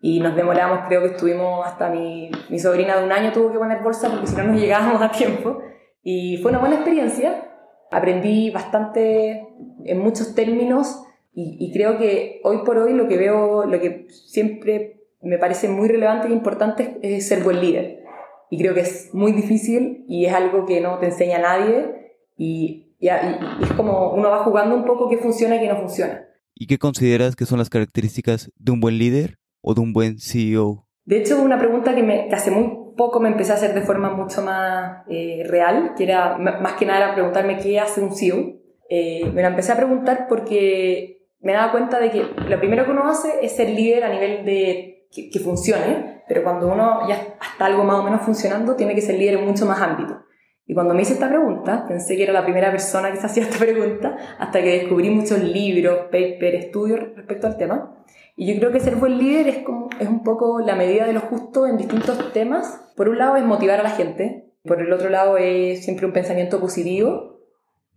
y 0.00 0.18
nos 0.18 0.34
demoramos, 0.34 0.80
creo 0.88 1.02
que 1.02 1.10
estuvimos 1.10 1.64
hasta 1.64 1.90
mi, 1.90 2.32
mi 2.48 2.58
sobrina 2.58 2.96
de 2.96 3.04
un 3.04 3.12
año 3.12 3.30
tuvo 3.30 3.52
que 3.52 3.58
poner 3.58 3.84
bolsa 3.84 4.10
porque 4.10 4.26
si 4.26 4.34
no 4.34 4.42
nos 4.42 4.60
llegábamos 4.60 5.00
a 5.00 5.12
tiempo, 5.12 5.60
y 6.02 6.38
fue 6.38 6.50
una 6.50 6.58
buena 6.58 6.74
experiencia, 6.74 7.53
aprendí 7.96 8.50
bastante 8.50 9.46
en 9.84 9.98
muchos 9.98 10.34
términos, 10.34 11.02
y, 11.32 11.56
y 11.58 11.72
creo 11.72 11.98
que 11.98 12.40
hoy 12.44 12.58
por 12.64 12.78
hoy 12.78 12.92
lo 12.92 13.08
que 13.08 13.16
veo, 13.16 13.64
lo 13.64 13.80
que 13.80 14.06
siempre 14.08 15.04
me 15.24 15.38
parece 15.38 15.68
muy 15.68 15.88
relevante 15.88 16.28
e 16.28 16.32
importante 16.32 16.98
es 17.02 17.26
ser 17.26 17.42
buen 17.42 17.60
líder. 17.60 18.04
Y 18.50 18.58
creo 18.58 18.74
que 18.74 18.80
es 18.80 19.12
muy 19.12 19.32
difícil 19.32 20.04
y 20.06 20.26
es 20.26 20.34
algo 20.34 20.66
que 20.66 20.80
no 20.80 20.98
te 20.98 21.06
enseña 21.06 21.38
nadie 21.38 22.14
y, 22.36 22.94
y, 23.00 23.08
es 23.08 23.72
como 23.76 24.12
uno 24.12 24.30
va 24.30 24.44
jugando 24.44 24.76
un 24.76 24.84
poco 24.84 25.08
qué 25.08 25.18
funciona 25.18 25.56
y 25.56 25.60
qué 25.60 25.68
no 25.68 25.76
funciona. 25.76 26.24
¿Y 26.54 26.66
qué 26.66 26.78
consideras 26.78 27.34
que 27.34 27.46
son 27.46 27.58
las 27.58 27.70
características 27.70 28.52
de 28.56 28.72
un 28.72 28.80
buen 28.80 28.98
líder 28.98 29.38
o 29.60 29.74
de 29.74 29.80
un 29.80 29.92
buen 29.92 30.18
CEO? 30.18 30.86
De 31.04 31.18
hecho, 31.18 31.42
una 31.42 31.58
pregunta 31.58 31.94
que, 31.94 32.02
me, 32.02 32.28
hace 32.30 32.50
muy 32.50 32.83
poco 32.96 33.20
me 33.20 33.28
empecé 33.28 33.52
a 33.52 33.56
hacer 33.56 33.74
de 33.74 33.82
forma 33.82 34.10
mucho 34.10 34.42
más 34.42 35.04
eh, 35.08 35.44
real, 35.46 35.94
que 35.96 36.04
era 36.04 36.36
más 36.38 36.72
que 36.74 36.86
nada 36.86 37.14
preguntarme 37.14 37.58
qué 37.58 37.80
hace 37.80 38.00
un 38.00 38.14
CEO. 38.14 38.54
Eh, 38.88 39.30
me 39.32 39.42
la 39.42 39.48
empecé 39.48 39.72
a 39.72 39.76
preguntar 39.76 40.26
porque 40.28 41.26
me 41.40 41.52
daba 41.52 41.72
cuenta 41.72 41.98
de 41.98 42.10
que 42.10 42.22
lo 42.48 42.58
primero 42.58 42.84
que 42.84 42.90
uno 42.90 43.08
hace 43.08 43.28
es 43.42 43.52
ser 43.56 43.70
líder 43.70 44.04
a 44.04 44.08
nivel 44.08 44.44
de 44.44 45.08
que, 45.10 45.30
que 45.30 45.40
funcione, 45.40 46.22
pero 46.28 46.42
cuando 46.42 46.68
uno 46.68 47.08
ya 47.08 47.14
está 47.16 47.66
algo 47.66 47.84
más 47.84 47.96
o 47.96 48.02
menos 48.02 48.22
funcionando, 48.22 48.76
tiene 48.76 48.94
que 48.94 49.00
ser 49.00 49.18
líder 49.18 49.34
en 49.34 49.46
mucho 49.46 49.66
más 49.66 49.80
ámbitos. 49.80 50.18
Y 50.66 50.72
cuando 50.72 50.94
me 50.94 51.02
hice 51.02 51.14
esta 51.14 51.28
pregunta, 51.28 51.84
pensé 51.86 52.16
que 52.16 52.22
era 52.22 52.32
la 52.32 52.44
primera 52.44 52.70
persona 52.70 53.10
que 53.10 53.18
se 53.18 53.26
hacía 53.26 53.42
esta 53.42 53.58
pregunta, 53.58 54.16
hasta 54.38 54.62
que 54.62 54.80
descubrí 54.80 55.10
muchos 55.10 55.42
libros, 55.42 56.06
papers, 56.10 56.64
estudios 56.64 57.00
respecto 57.14 57.46
al 57.46 57.58
tema. 57.58 57.94
Y 58.36 58.52
yo 58.52 58.58
creo 58.58 58.72
que 58.72 58.80
ser 58.80 58.96
buen 58.96 59.18
líder 59.18 59.48
es, 59.48 59.58
como, 59.58 59.88
es 60.00 60.08
un 60.08 60.22
poco 60.22 60.60
la 60.60 60.74
medida 60.74 61.06
de 61.06 61.12
lo 61.12 61.20
justo 61.20 61.66
en 61.66 61.76
distintos 61.76 62.32
temas. 62.32 62.92
Por 62.96 63.08
un 63.08 63.18
lado 63.18 63.36
es 63.36 63.44
motivar 63.44 63.80
a 63.80 63.84
la 63.84 63.90
gente, 63.90 64.52
por 64.64 64.80
el 64.80 64.92
otro 64.92 65.08
lado 65.08 65.36
es 65.36 65.84
siempre 65.84 66.06
un 66.06 66.12
pensamiento 66.12 66.60
positivo. 66.60 67.40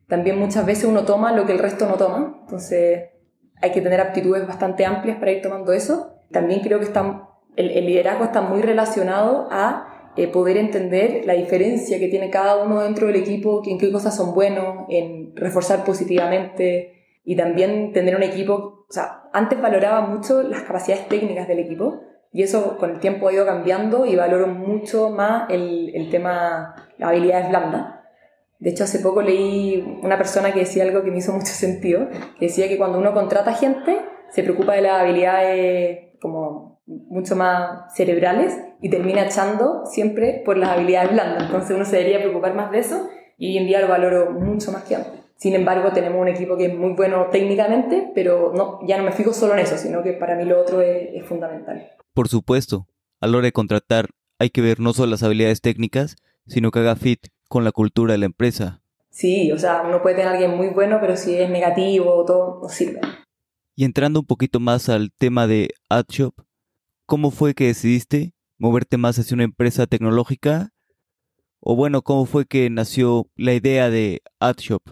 También 0.07 0.37
muchas 0.39 0.65
veces 0.65 0.85
uno 0.85 1.05
toma 1.05 1.33
lo 1.33 1.45
que 1.45 1.53
el 1.53 1.59
resto 1.59 1.87
no 1.87 1.95
toma, 1.95 2.37
entonces 2.41 3.09
hay 3.61 3.71
que 3.71 3.81
tener 3.81 3.99
aptitudes 3.99 4.47
bastante 4.47 4.85
amplias 4.85 5.17
para 5.17 5.31
ir 5.31 5.41
tomando 5.41 5.73
eso. 5.73 6.13
También 6.31 6.61
creo 6.61 6.79
que 6.79 6.85
está, 6.85 7.29
el, 7.55 7.71
el 7.71 7.85
liderazgo 7.85 8.25
está 8.25 8.41
muy 8.41 8.61
relacionado 8.61 9.47
a 9.51 10.11
eh, 10.17 10.27
poder 10.27 10.57
entender 10.57 11.23
la 11.25 11.33
diferencia 11.33 11.99
que 11.99 12.07
tiene 12.07 12.31
cada 12.31 12.63
uno 12.63 12.81
dentro 12.81 13.05
del 13.05 13.17
equipo, 13.17 13.61
en 13.65 13.77
qué 13.77 13.91
cosas 13.91 14.15
son 14.15 14.33
buenos, 14.33 14.85
en 14.89 15.35
reforzar 15.35 15.83
positivamente 15.83 16.96
y 17.29 17.35
también 17.35 17.91
tener 17.91 18.15
un 18.15 18.23
equipo, 18.23 18.85
o 18.87 18.91
sea, 18.91 19.23
antes 19.33 19.61
valoraba 19.61 19.99
mucho 19.99 20.43
las 20.43 20.61
capacidades 20.61 21.09
técnicas 21.09 21.45
del 21.45 21.59
equipo 21.59 21.99
y 22.31 22.41
eso 22.41 22.77
con 22.77 22.89
el 22.89 22.99
tiempo 23.01 23.27
ha 23.27 23.33
ido 23.33 23.45
cambiando 23.45 24.05
y 24.05 24.15
valoro 24.15 24.47
mucho 24.47 25.09
más 25.09 25.49
el, 25.49 25.91
el 25.93 26.09
tema, 26.09 26.73
las 26.97 27.09
habilidades 27.09 27.49
blandas. 27.49 27.95
De 28.59 28.69
hecho, 28.69 28.85
hace 28.85 28.99
poco 28.99 29.21
leí 29.21 29.99
una 30.03 30.17
persona 30.17 30.53
que 30.53 30.61
decía 30.61 30.83
algo 30.83 31.03
que 31.03 31.11
me 31.11 31.17
hizo 31.17 31.33
mucho 31.33 31.47
sentido, 31.53 32.07
que 32.39 32.45
decía 32.45 32.69
que 32.69 32.77
cuando 32.77 32.97
uno 32.97 33.13
contrata 33.13 33.53
gente, 33.53 33.99
se 34.29 34.43
preocupa 34.43 34.75
de 34.75 34.83
las 34.83 35.01
habilidades 35.01 36.17
como 36.21 36.79
mucho 36.85 37.35
más 37.35 37.93
cerebrales 37.93 38.57
y 38.81 38.89
termina 38.89 39.25
echando 39.25 39.85
siempre 39.85 40.43
por 40.45 40.55
las 40.55 40.69
habilidades 40.69 41.11
blandas. 41.11 41.43
Entonces 41.43 41.75
uno 41.75 41.83
se 41.83 41.97
debería 41.97 42.19
preocupar 42.19 42.55
más 42.55 42.71
de 42.71 42.79
eso 42.79 43.09
y 43.37 43.49
hoy 43.49 43.57
en 43.57 43.67
día 43.67 43.81
lo 43.81 43.89
valoro 43.89 44.31
mucho 44.31 44.71
más 44.71 44.83
que 44.83 44.95
antes. 44.95 45.26
Sin 45.37 45.53
embargo, 45.53 45.91
tenemos 45.91 46.19
un 46.19 46.27
equipo 46.27 46.57
que 46.57 46.65
es 46.65 46.75
muy 46.75 46.93
bueno 46.93 47.27
técnicamente, 47.31 48.11
pero 48.15 48.51
no, 48.55 48.79
ya 48.87 48.97
no 48.97 49.03
me 49.03 49.11
fijo 49.11 49.33
solo 49.33 49.53
en 49.53 49.59
eso, 49.59 49.77
sino 49.77 50.03
que 50.03 50.13
para 50.13 50.35
mí 50.35 50.45
lo 50.45 50.59
otro 50.59 50.81
es, 50.81 51.09
es 51.13 51.25
fundamental. 51.25 51.91
Por 52.13 52.27
supuesto, 52.27 52.87
a 53.21 53.27
la 53.27 53.37
hora 53.37 53.45
de 53.45 53.51
contratar 53.51 54.09
hay 54.39 54.49
que 54.49 54.61
ver 54.61 54.79
no 54.79 54.93
solo 54.93 55.11
las 55.11 55.23
habilidades 55.23 55.61
técnicas, 55.61 56.15
sino 56.47 56.71
que 56.71 56.79
haga 56.79 56.95
fit 56.95 57.27
con 57.47 57.63
la 57.63 57.71
cultura 57.71 58.13
de 58.13 58.19
la 58.19 58.25
empresa. 58.25 58.81
Sí, 59.09 59.51
o 59.51 59.57
sea, 59.57 59.81
uno 59.81 60.01
puede 60.01 60.15
tener 60.15 60.29
a 60.29 60.33
alguien 60.33 60.55
muy 60.55 60.69
bueno, 60.69 60.99
pero 61.01 61.17
si 61.17 61.35
es 61.35 61.49
negativo, 61.49 62.23
todo 62.25 62.59
no 62.61 62.69
sirve. 62.69 63.01
Y 63.75 63.83
entrando 63.83 64.19
un 64.19 64.25
poquito 64.25 64.59
más 64.59 64.89
al 64.89 65.11
tema 65.11 65.47
de 65.47 65.69
AdShop, 65.89 66.33
¿cómo 67.05 67.31
fue 67.31 67.53
que 67.53 67.67
decidiste 67.67 68.33
moverte 68.57 68.97
más 68.97 69.17
hacia 69.19 69.35
una 69.35 69.43
empresa 69.43 69.85
tecnológica 69.85 70.71
O 71.59 71.75
bueno, 71.75 72.01
¿cómo 72.01 72.25
fue 72.25 72.45
que 72.45 72.69
nació 72.69 73.27
la 73.35 73.53
idea 73.53 73.89
de 73.89 74.21
AdShop? 74.39 74.83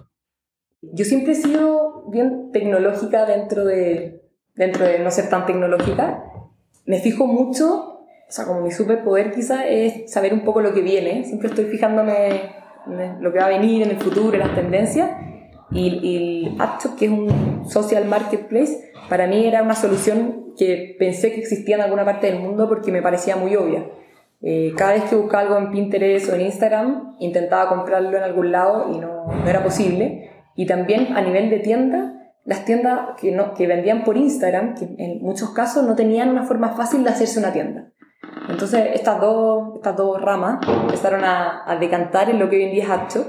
Yo 0.93 1.05
siempre 1.05 1.33
he 1.33 1.35
sido 1.35 2.05
bien 2.09 2.51
tecnológica 2.51 3.25
dentro 3.25 3.65
de, 3.65 4.21
dentro 4.55 4.85
de 4.85 4.99
no 4.99 5.11
ser 5.11 5.29
tan 5.29 5.45
tecnológica. 5.45 6.23
Me 6.85 6.99
fijo 6.99 7.27
mucho, 7.27 7.99
o 8.27 8.31
sea, 8.31 8.45
como 8.45 8.61
mi 8.61 8.71
superpoder 8.71 9.31
quizá 9.31 9.67
es 9.67 10.11
saber 10.11 10.33
un 10.33 10.43
poco 10.43 10.61
lo 10.61 10.73
que 10.73 10.81
viene. 10.81 11.23
Siempre 11.23 11.49
estoy 11.49 11.65
fijándome 11.65 12.53
en 12.87 13.21
lo 13.21 13.31
que 13.31 13.39
va 13.39 13.45
a 13.45 13.49
venir 13.49 13.83
en 13.83 13.91
el 13.91 13.97
futuro, 13.97 14.33
en 14.33 14.39
las 14.39 14.55
tendencias. 14.55 15.11
Y, 15.71 15.87
y 15.87 16.57
AdShop, 16.59 16.95
que 16.95 17.05
es 17.05 17.11
un 17.11 17.65
social 17.67 18.05
marketplace, 18.05 18.91
para 19.09 19.27
mí 19.27 19.45
era 19.45 19.63
una 19.63 19.75
solución 19.75 20.53
que 20.57 20.95
pensé 20.97 21.31
que 21.31 21.39
existía 21.39 21.75
en 21.75 21.81
alguna 21.81 22.05
parte 22.05 22.27
del 22.27 22.39
mundo 22.39 22.69
porque 22.69 22.91
me 22.91 23.01
parecía 23.01 23.35
muy 23.35 23.55
obvia. 23.55 23.85
Eh, 24.41 24.73
cada 24.77 24.93
vez 24.93 25.05
que 25.05 25.15
buscaba 25.15 25.41
algo 25.41 25.57
en 25.57 25.71
Pinterest 25.71 26.29
o 26.29 26.35
en 26.35 26.41
Instagram, 26.41 27.15
intentaba 27.19 27.69
comprarlo 27.69 28.15
en 28.15 28.23
algún 28.23 28.51
lado 28.51 28.91
y 28.93 28.99
no, 28.99 29.25
no 29.25 29.49
era 29.49 29.63
posible. 29.63 30.29
Y 30.55 30.65
también 30.65 31.15
a 31.15 31.21
nivel 31.21 31.49
de 31.49 31.59
tienda, 31.59 32.33
las 32.45 32.65
tiendas 32.65 33.19
que, 33.19 33.31
no, 33.31 33.53
que 33.53 33.67
vendían 33.67 34.03
por 34.03 34.17
Instagram, 34.17 34.75
que 34.75 34.85
en 34.97 35.21
muchos 35.21 35.51
casos 35.51 35.83
no 35.83 35.95
tenían 35.95 36.29
una 36.29 36.43
forma 36.43 36.69
fácil 36.75 37.03
de 37.03 37.09
hacerse 37.09 37.39
una 37.39 37.51
tienda. 37.51 37.91
Entonces, 38.49 38.89
estas 38.93 39.19
dos, 39.19 39.75
estas 39.75 39.95
dos 39.95 40.21
ramas 40.21 40.65
empezaron 40.67 41.23
a, 41.23 41.77
decantar 41.79 42.29
en 42.29 42.39
lo 42.39 42.49
que 42.49 42.57
hoy 42.57 42.63
en 42.63 42.71
día 42.71 43.05
es. 43.07 43.25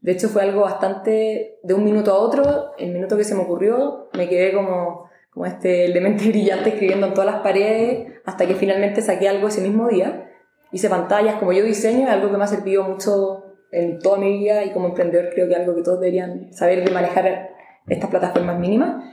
De 0.00 0.12
hecho, 0.12 0.28
fue 0.28 0.42
algo 0.42 0.62
bastante 0.62 1.58
de 1.62 1.74
un 1.74 1.84
minuto 1.84 2.12
a 2.12 2.18
otro. 2.18 2.72
El 2.78 2.92
minuto 2.92 3.16
que 3.16 3.24
se 3.24 3.34
me 3.34 3.42
ocurrió, 3.42 4.08
me 4.14 4.28
quedé 4.28 4.52
como, 4.54 5.10
como 5.30 5.46
este 5.46 5.86
el 5.86 5.92
demente 5.92 6.24
brillante 6.28 6.70
escribiendo 6.70 7.08
en 7.08 7.14
todas 7.14 7.30
las 7.30 7.42
paredes, 7.42 8.20
hasta 8.24 8.46
que 8.46 8.54
finalmente 8.54 9.02
saqué 9.02 9.28
algo 9.28 9.48
ese 9.48 9.60
mismo 9.60 9.88
día. 9.88 10.30
Hice 10.72 10.88
pantallas 10.88 11.36
como 11.36 11.52
yo 11.52 11.64
diseño, 11.64 12.08
algo 12.08 12.30
que 12.30 12.36
me 12.36 12.44
ha 12.44 12.46
servido 12.46 12.84
mucho 12.84 13.39
en 13.72 13.98
toda 13.98 14.18
mi 14.18 14.38
vida 14.38 14.64
y 14.64 14.72
como 14.72 14.88
emprendedor 14.88 15.30
creo 15.32 15.48
que 15.48 15.56
algo 15.56 15.74
que 15.74 15.82
todos 15.82 16.00
deberían 16.00 16.52
saber 16.52 16.84
de 16.84 16.90
manejar 16.90 17.50
estas 17.88 18.10
plataformas 18.10 18.58
mínimas, 18.58 19.04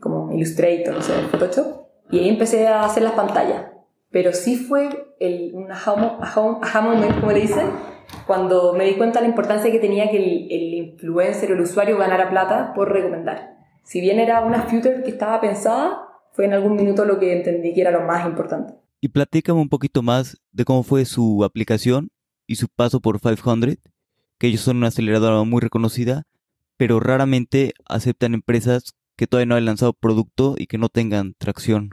como 0.00 0.32
Illustrator, 0.32 0.94
o 0.94 1.02
sea, 1.02 1.16
Photoshop. 1.30 1.86
Y 2.10 2.20
ahí 2.20 2.28
empecé 2.28 2.66
a 2.66 2.84
hacer 2.84 3.02
las 3.02 3.12
pantallas. 3.12 3.66
Pero 4.10 4.32
sí 4.32 4.56
fue 4.56 4.88
el, 5.20 5.52
un 5.54 5.70
aha 5.70 6.80
moment, 6.80 7.20
como 7.20 7.32
le 7.32 7.40
dicen, 7.40 7.66
cuando 8.26 8.72
me 8.72 8.84
di 8.84 8.94
cuenta 8.94 9.20
de 9.20 9.26
la 9.26 9.30
importancia 9.30 9.70
que 9.70 9.78
tenía 9.78 10.10
que 10.10 10.16
el, 10.16 10.50
el 10.50 10.74
influencer 10.74 11.50
o 11.50 11.54
el 11.54 11.60
usuario 11.60 11.98
ganara 11.98 12.30
plata 12.30 12.72
por 12.74 12.90
recomendar. 12.90 13.58
Si 13.84 14.00
bien 14.00 14.18
era 14.18 14.40
una 14.40 14.62
future 14.62 15.02
que 15.02 15.10
estaba 15.10 15.40
pensada, 15.40 16.08
fue 16.32 16.46
en 16.46 16.54
algún 16.54 16.76
minuto 16.76 17.04
lo 17.04 17.18
que 17.18 17.36
entendí 17.36 17.74
que 17.74 17.80
era 17.82 17.90
lo 17.90 18.02
más 18.02 18.26
importante. 18.26 18.74
Y 19.00 19.08
platícame 19.08 19.60
un 19.60 19.68
poquito 19.68 20.02
más 20.02 20.38
de 20.52 20.64
cómo 20.64 20.82
fue 20.82 21.04
su 21.04 21.44
aplicación 21.44 22.10
y 22.46 22.56
su 22.56 22.68
paso 22.68 23.00
por 23.00 23.20
500, 23.20 23.78
que 24.38 24.46
ellos 24.46 24.60
son 24.60 24.78
una 24.78 24.88
aceleradora 24.88 25.42
muy 25.42 25.60
reconocida, 25.60 26.24
pero 26.76 27.00
raramente 27.00 27.74
aceptan 27.86 28.34
empresas 28.34 28.94
que 29.16 29.26
todavía 29.26 29.46
no 29.46 29.56
han 29.56 29.64
lanzado 29.64 29.92
producto 29.92 30.54
y 30.56 30.66
que 30.66 30.78
no 30.78 30.88
tengan 30.88 31.34
tracción. 31.38 31.90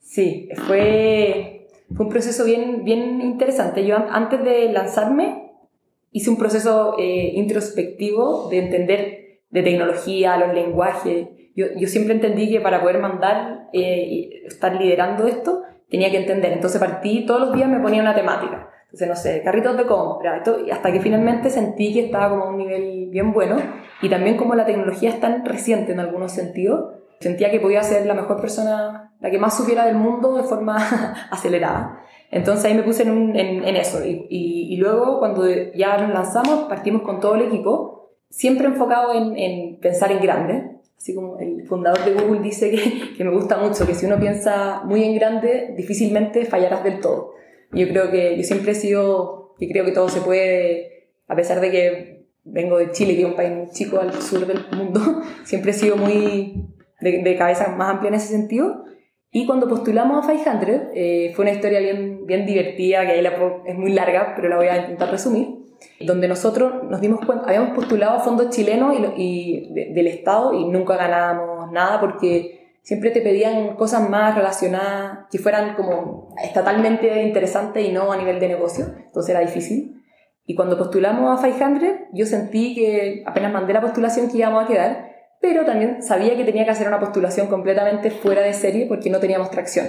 Sí, 0.00 0.50
fue, 0.66 1.68
fue 1.94 2.06
un 2.06 2.12
proceso 2.12 2.44
bien, 2.44 2.84
bien 2.84 3.22
interesante. 3.22 3.86
Yo 3.86 3.96
antes 3.96 4.44
de 4.44 4.70
lanzarme 4.70 5.52
hice 6.12 6.30
un 6.30 6.36
proceso 6.36 6.96
eh, 6.98 7.32
introspectivo 7.34 8.48
de 8.50 8.58
entender 8.58 9.40
de 9.48 9.62
tecnología, 9.62 10.36
los 10.36 10.52
lenguajes. 10.54 11.28
Yo, 11.56 11.66
yo 11.76 11.88
siempre 11.88 12.14
entendí 12.14 12.50
que 12.50 12.60
para 12.60 12.82
poder 12.82 12.98
mandar 12.98 13.68
eh, 13.72 14.06
y 14.08 14.46
estar 14.46 14.74
liderando 14.74 15.26
esto, 15.26 15.62
tenía 15.88 16.10
que 16.10 16.18
entender. 16.18 16.52
Entonces 16.52 16.78
partí, 16.78 17.24
todos 17.24 17.40
los 17.40 17.54
días 17.54 17.68
me 17.68 17.80
ponía 17.80 18.02
una 18.02 18.14
temática. 18.14 18.68
Entonces, 18.94 19.08
no 19.08 19.16
sé, 19.16 19.42
carritos 19.42 19.76
de 19.76 19.86
compra, 19.86 20.36
esto, 20.36 20.56
hasta 20.70 20.92
que 20.92 21.00
finalmente 21.00 21.50
sentí 21.50 21.92
que 21.92 22.04
estaba 22.04 22.30
como 22.30 22.44
a 22.44 22.48
un 22.50 22.58
nivel 22.58 23.08
bien 23.10 23.32
bueno. 23.32 23.56
Y 24.00 24.08
también 24.08 24.36
como 24.36 24.54
la 24.54 24.64
tecnología 24.64 25.10
es 25.10 25.18
tan 25.18 25.44
reciente 25.44 25.90
en 25.90 25.98
algunos 25.98 26.30
sentidos, 26.30 26.92
sentía 27.18 27.50
que 27.50 27.58
podía 27.58 27.82
ser 27.82 28.06
la 28.06 28.14
mejor 28.14 28.40
persona, 28.40 29.12
la 29.18 29.30
que 29.32 29.38
más 29.38 29.56
supiera 29.56 29.86
del 29.86 29.96
mundo 29.96 30.36
de 30.36 30.44
forma 30.44 30.76
acelerada. 31.32 32.04
Entonces 32.30 32.66
ahí 32.66 32.74
me 32.74 32.84
puse 32.84 33.02
en, 33.02 33.34
en, 33.34 33.76
eso. 33.76 34.04
Y, 34.04 34.28
y, 34.30 34.72
y, 34.72 34.76
luego, 34.76 35.18
cuando 35.18 35.44
ya 35.74 35.98
nos 35.98 36.14
lanzamos, 36.14 36.68
partimos 36.68 37.02
con 37.02 37.18
todo 37.18 37.34
el 37.34 37.42
equipo, 37.42 38.12
siempre 38.30 38.68
enfocado 38.68 39.12
en, 39.12 39.36
en 39.36 39.80
pensar 39.80 40.12
en 40.12 40.20
grande. 40.20 40.70
Así 40.96 41.16
como 41.16 41.36
el 41.40 41.66
fundador 41.66 42.04
de 42.04 42.12
Google 42.14 42.42
dice 42.42 42.70
que, 42.70 43.14
que, 43.16 43.24
me 43.24 43.32
gusta 43.32 43.56
mucho, 43.56 43.88
que 43.88 43.94
si 43.96 44.06
uno 44.06 44.20
piensa 44.20 44.82
muy 44.84 45.02
en 45.02 45.16
grande, 45.16 45.74
difícilmente 45.76 46.44
fallarás 46.44 46.84
del 46.84 47.00
todo. 47.00 47.33
Yo 47.74 47.88
creo 47.88 48.10
que 48.10 48.36
yo 48.36 48.42
siempre 48.42 48.72
he 48.72 48.74
sido, 48.74 49.54
y 49.58 49.70
creo 49.70 49.84
que 49.84 49.92
todo 49.92 50.08
se 50.08 50.20
puede, 50.20 51.10
a 51.26 51.36
pesar 51.36 51.60
de 51.60 51.70
que 51.70 52.26
vengo 52.44 52.78
de 52.78 52.90
Chile, 52.90 53.14
que 53.14 53.22
es 53.22 53.26
un 53.26 53.36
país 53.36 53.50
muy 53.50 53.70
chico 53.70 53.98
al 54.00 54.12
sur 54.20 54.46
del 54.46 54.64
mundo, 54.76 55.22
siempre 55.44 55.72
he 55.72 55.74
sido 55.74 55.96
muy 55.96 56.66
de, 57.00 57.22
de 57.22 57.36
cabeza 57.36 57.68
más 57.68 57.94
amplia 57.94 58.08
en 58.08 58.14
ese 58.14 58.28
sentido. 58.28 58.84
Y 59.30 59.46
cuando 59.46 59.68
postulamos 59.68 60.24
a 60.24 60.32
500, 60.32 60.92
eh, 60.94 61.32
fue 61.34 61.44
una 61.44 61.52
historia 61.52 61.80
bien, 61.80 62.24
bien 62.24 62.46
divertida, 62.46 63.04
que 63.04 63.12
ahí 63.12 63.22
la, 63.22 63.32
es 63.66 63.74
muy 63.74 63.92
larga, 63.92 64.32
pero 64.36 64.48
la 64.48 64.56
voy 64.56 64.68
a 64.68 64.76
intentar 64.76 65.10
resumir, 65.10 65.48
donde 66.00 66.28
nosotros 66.28 66.84
nos 66.88 67.00
dimos 67.00 67.24
cuenta, 67.26 67.46
habíamos 67.46 67.74
postulado 67.74 68.18
a 68.18 68.20
fondos 68.20 68.50
chilenos 68.50 68.94
y, 69.16 69.20
y 69.20 69.92
del 69.92 70.06
Estado 70.06 70.54
y 70.54 70.66
nunca 70.66 70.96
ganábamos 70.96 71.72
nada 71.72 72.00
porque 72.00 72.63
siempre 72.84 73.10
te 73.10 73.22
pedían 73.22 73.76
cosas 73.76 74.08
más 74.08 74.36
relacionadas, 74.36 75.26
que 75.30 75.38
fueran 75.38 75.74
como 75.74 76.34
estatalmente 76.42 77.22
interesantes 77.22 77.84
y 77.84 77.90
no 77.90 78.12
a 78.12 78.16
nivel 78.16 78.38
de 78.38 78.48
negocio, 78.48 78.84
entonces 79.06 79.30
era 79.30 79.40
difícil. 79.40 80.02
Y 80.46 80.54
cuando 80.54 80.76
postulamos 80.76 81.42
a 81.42 81.42
500, 81.42 81.82
yo 82.12 82.26
sentí 82.26 82.74
que 82.74 83.24
apenas 83.26 83.52
mandé 83.52 83.72
la 83.72 83.80
postulación 83.80 84.30
que 84.30 84.36
íbamos 84.36 84.64
a 84.64 84.66
quedar, 84.68 85.12
pero 85.40 85.64
también 85.64 86.02
sabía 86.02 86.36
que 86.36 86.44
tenía 86.44 86.64
que 86.64 86.70
hacer 86.70 86.86
una 86.86 87.00
postulación 87.00 87.46
completamente 87.46 88.10
fuera 88.10 88.42
de 88.42 88.52
serie 88.52 88.86
porque 88.86 89.08
no 89.08 89.18
teníamos 89.18 89.50
tracción. 89.50 89.86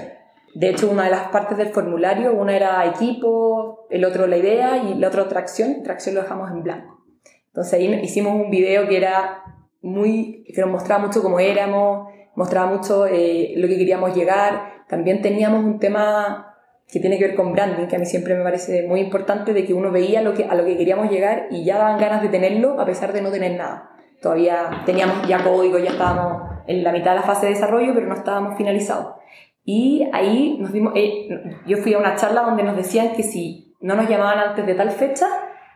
De 0.53 0.69
hecho, 0.69 0.89
una 0.89 1.03
de 1.03 1.11
las 1.11 1.27
partes 1.27 1.57
del 1.57 1.73
formulario, 1.73 2.33
una 2.33 2.55
era 2.55 2.85
equipo, 2.85 3.85
el 3.89 4.05
otro 4.05 4.25
la 4.25 4.37
idea 4.37 4.77
y 4.77 4.95
la 4.95 5.09
otra 5.09 5.27
tracción, 5.27 5.83
tracción 5.83 6.15
lo 6.15 6.21
dejamos 6.21 6.49
en 6.49 6.63
blanco. 6.63 7.03
Entonces 7.47 7.73
ahí 7.73 7.93
hicimos 8.03 8.35
un 8.35 8.49
video 8.49 8.87
que 8.87 8.95
era 8.95 9.43
muy, 9.81 10.45
que 10.53 10.61
nos 10.61 10.69
mostraba 10.69 11.05
mucho 11.05 11.21
cómo 11.21 11.41
éramos, 11.41 12.07
mostraba 12.35 12.71
mucho 12.71 13.05
eh, 13.07 13.53
lo 13.57 13.67
que 13.67 13.77
queríamos 13.77 14.15
llegar. 14.15 14.83
También 14.87 15.21
teníamos 15.21 15.63
un 15.63 15.79
tema 15.79 16.55
que 16.91 16.99
tiene 16.99 17.17
que 17.17 17.27
ver 17.27 17.35
con 17.35 17.53
branding, 17.53 17.87
que 17.87 17.95
a 17.95 17.99
mí 17.99 18.05
siempre 18.05 18.35
me 18.35 18.43
parece 18.43 18.87
muy 18.87 18.99
importante, 18.99 19.53
de 19.53 19.65
que 19.65 19.73
uno 19.73 19.91
veía 19.91 20.21
lo 20.21 20.33
que, 20.33 20.45
a 20.45 20.55
lo 20.55 20.65
que 20.65 20.77
queríamos 20.77 21.09
llegar 21.09 21.47
y 21.49 21.63
ya 21.63 21.77
daban 21.77 21.99
ganas 21.99 22.21
de 22.21 22.29
tenerlo 22.29 22.79
a 22.79 22.85
pesar 22.85 23.11
de 23.11 23.21
no 23.21 23.31
tener 23.31 23.57
nada. 23.57 23.91
Todavía 24.21 24.83
teníamos 24.85 25.27
ya 25.27 25.43
código, 25.43 25.79
ya 25.79 25.91
estábamos 25.91 26.43
en 26.67 26.83
la 26.83 26.91
mitad 26.91 27.11
de 27.11 27.17
la 27.17 27.23
fase 27.23 27.47
de 27.47 27.53
desarrollo, 27.53 27.93
pero 27.93 28.07
no 28.07 28.15
estábamos 28.15 28.55
finalizados. 28.57 29.15
Y 29.63 30.07
ahí 30.13 30.57
nos 30.59 30.71
dimos, 30.71 30.93
eh, 30.95 31.27
yo 31.65 31.77
fui 31.77 31.93
a 31.93 31.97
una 31.97 32.15
charla 32.15 32.41
donde 32.41 32.63
nos 32.63 32.75
decían 32.75 33.15
que 33.15 33.23
si 33.23 33.75
no 33.81 33.95
nos 33.95 34.07
llamaban 34.07 34.49
antes 34.49 34.65
de 34.65 34.75
tal 34.75 34.91
fecha, 34.91 35.27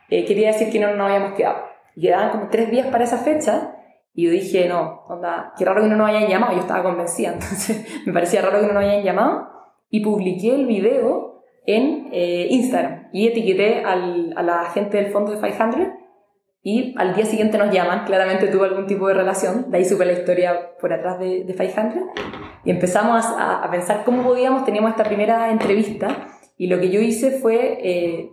eh, 0.10 0.26
quería 0.26 0.48
decir 0.48 0.72
que 0.72 0.80
no 0.80 0.96
nos 0.96 1.10
habíamos 1.10 1.34
quedado. 1.34 1.58
Y 1.96 2.02
quedaban 2.02 2.30
como 2.30 2.50
tres 2.50 2.70
días 2.70 2.88
para 2.88 3.04
esa 3.04 3.18
fecha 3.18 3.76
y 4.20 4.24
yo 4.24 4.32
dije, 4.32 4.68
no, 4.68 5.06
onda, 5.08 5.54
qué 5.58 5.64
raro 5.64 5.82
que 5.82 5.88
no 5.88 5.96
nos 5.96 6.10
hayan 6.10 6.28
llamado. 6.28 6.52
Yo 6.52 6.60
estaba 6.60 6.84
convencida, 6.84 7.30
entonces 7.34 7.88
me 8.06 8.12
parecía 8.12 8.42
raro 8.42 8.60
que 8.60 8.68
no 8.68 8.74
nos 8.74 8.84
hayan 8.84 9.02
llamado. 9.02 9.48
Y 9.90 10.02
publiqué 10.02 10.56
el 10.56 10.66
video 10.66 11.42
en 11.66 12.10
eh, 12.12 12.48
Instagram. 12.50 13.08
Y 13.14 13.28
etiqueté 13.28 13.82
al, 13.86 14.34
a 14.36 14.44
la 14.44 14.66
gente 14.72 14.98
del 14.98 15.14
fondo 15.14 15.32
de 15.32 15.40
500 15.40 15.88
y 16.62 16.94
al 16.98 17.16
día 17.16 17.26
siguiente 17.26 17.58
nos 17.58 17.74
llaman, 17.74 18.04
claramente 18.04 18.48
tuvo 18.48 18.66
algún 18.66 18.88
tipo 18.88 19.08
de 19.08 19.14
relación, 19.14 19.72
de 19.72 19.78
ahí 19.78 19.86
supe 19.86 20.04
la 20.04 20.12
historia 20.12 20.76
por 20.82 20.92
atrás 20.92 21.18
de, 21.18 21.46
de 21.46 21.56
500 21.56 22.04
y 22.66 22.72
empezamos 22.72 23.26
a, 23.26 23.64
a, 23.64 23.72
pensar 23.72 24.04
cómo 24.04 24.22
podíamos, 24.24 24.66
teníamos 24.66 24.92
esta 24.92 25.06
primera 25.06 25.50
entrevista. 25.50 26.28
Y 26.58 26.68
lo 26.68 26.78
que 26.82 26.90
yo 26.90 27.00
hice 27.00 27.40
fue 27.40 27.80
eh, 27.82 28.30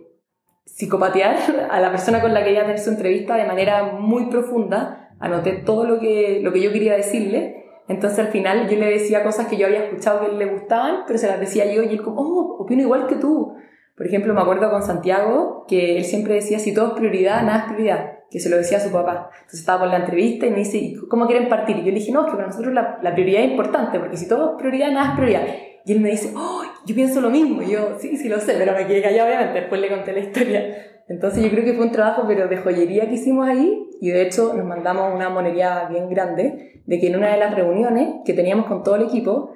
psicopatear 0.65 1.37
a 1.71 1.79
la 1.79 1.91
persona 1.91 2.19
con 2.19 2.33
la 2.33 2.43
que 2.43 2.51
iba 2.51 2.59
a 2.59 2.65
tener 2.65 2.79
su 2.79 2.89
entrevista 2.89 3.37
de 3.37 3.45
manera 3.45 3.93
muy 3.93 4.25
profunda 4.25 5.06
anoté 5.19 5.53
todo 5.65 5.85
lo 5.85 5.99
que, 5.99 6.39
lo 6.43 6.51
que 6.53 6.61
yo 6.61 6.71
quería 6.71 6.95
decirle. 6.95 7.65
Entonces 7.87 8.19
al 8.19 8.27
final 8.27 8.67
yo 8.69 8.77
le 8.77 8.87
decía 8.87 9.23
cosas 9.23 9.47
que 9.47 9.57
yo 9.57 9.67
había 9.67 9.85
escuchado 9.85 10.21
que 10.21 10.35
le 10.35 10.45
gustaban, 10.45 11.03
pero 11.07 11.17
se 11.17 11.27
las 11.27 11.39
decía 11.39 11.71
yo 11.71 11.83
y 11.83 11.89
él 11.89 12.01
como, 12.01 12.21
oh, 12.21 12.57
opino 12.59 12.81
igual 12.81 13.07
que 13.07 13.15
tú. 13.15 13.53
Por 13.95 14.05
ejemplo, 14.05 14.33
me 14.33 14.41
acuerdo 14.41 14.69
con 14.69 14.83
Santiago 14.83 15.65
que 15.67 15.97
él 15.97 16.03
siempre 16.03 16.35
decía, 16.35 16.59
si 16.59 16.73
todo 16.73 16.89
es 16.89 16.93
prioridad, 16.93 17.43
nada 17.43 17.59
es 17.59 17.73
prioridad, 17.73 18.19
que 18.29 18.39
se 18.39 18.49
lo 18.49 18.57
decía 18.57 18.77
a 18.77 18.81
su 18.81 18.91
papá. 18.91 19.31
Entonces 19.33 19.61
estaba 19.61 19.79
por 19.79 19.87
la 19.87 19.97
entrevista 19.97 20.45
y 20.45 20.51
me 20.51 20.57
dice, 20.57 20.93
¿cómo 21.09 21.25
quieren 21.25 21.49
partir? 21.49 21.77
Y 21.77 21.79
yo 21.79 21.91
le 21.91 21.99
dije, 21.99 22.11
no, 22.11 22.25
es 22.25 22.31
que 22.31 22.35
para 22.35 22.47
nosotros 22.47 22.73
la, 22.73 22.99
la 23.01 23.13
prioridad 23.13 23.43
es 23.43 23.51
importante, 23.51 23.99
porque 23.99 24.17
si 24.17 24.27
todo 24.27 24.51
es 24.51 24.57
prioridad, 24.59 24.91
nada 24.91 25.09
es 25.09 25.15
prioridad. 25.15 25.47
Y 25.87 25.93
él 25.93 26.01
me 26.01 26.11
dice, 26.11 26.33
oh, 26.35 26.63
yo 26.85 26.93
pienso 26.93 27.21
lo 27.21 27.29
mismo. 27.29 27.61
Y 27.61 27.71
yo, 27.71 27.97
sí, 27.97 28.17
sí 28.17 28.27
lo 28.27 28.41
sé, 28.41 28.55
pero 28.57 28.73
me 28.73 28.85
quedé 28.85 29.01
callado 29.01 29.29
obviamente. 29.29 29.61
Después 29.61 29.79
le 29.79 29.87
conté 29.87 30.11
la 30.11 30.19
historia. 30.19 30.75
Entonces 31.07 31.41
yo 31.41 31.49
creo 31.49 31.63
que 31.63 31.73
fue 31.73 31.85
un 31.85 31.91
trabajo, 31.93 32.25
pero 32.27 32.49
de 32.49 32.57
joyería 32.57 33.07
que 33.07 33.15
hicimos 33.15 33.47
ahí. 33.47 33.86
Y 33.99 34.09
de 34.09 34.21
hecho 34.21 34.53
nos 34.53 34.65
mandamos 34.65 35.13
una 35.13 35.29
monería 35.29 35.87
bien 35.89 36.09
grande 36.09 36.81
de 36.85 36.99
que 36.99 37.07
en 37.07 37.15
una 37.15 37.31
de 37.31 37.37
las 37.37 37.53
reuniones 37.53 38.15
que 38.25 38.33
teníamos 38.33 38.65
con 38.67 38.83
todo 38.83 38.95
el 38.95 39.03
equipo, 39.03 39.51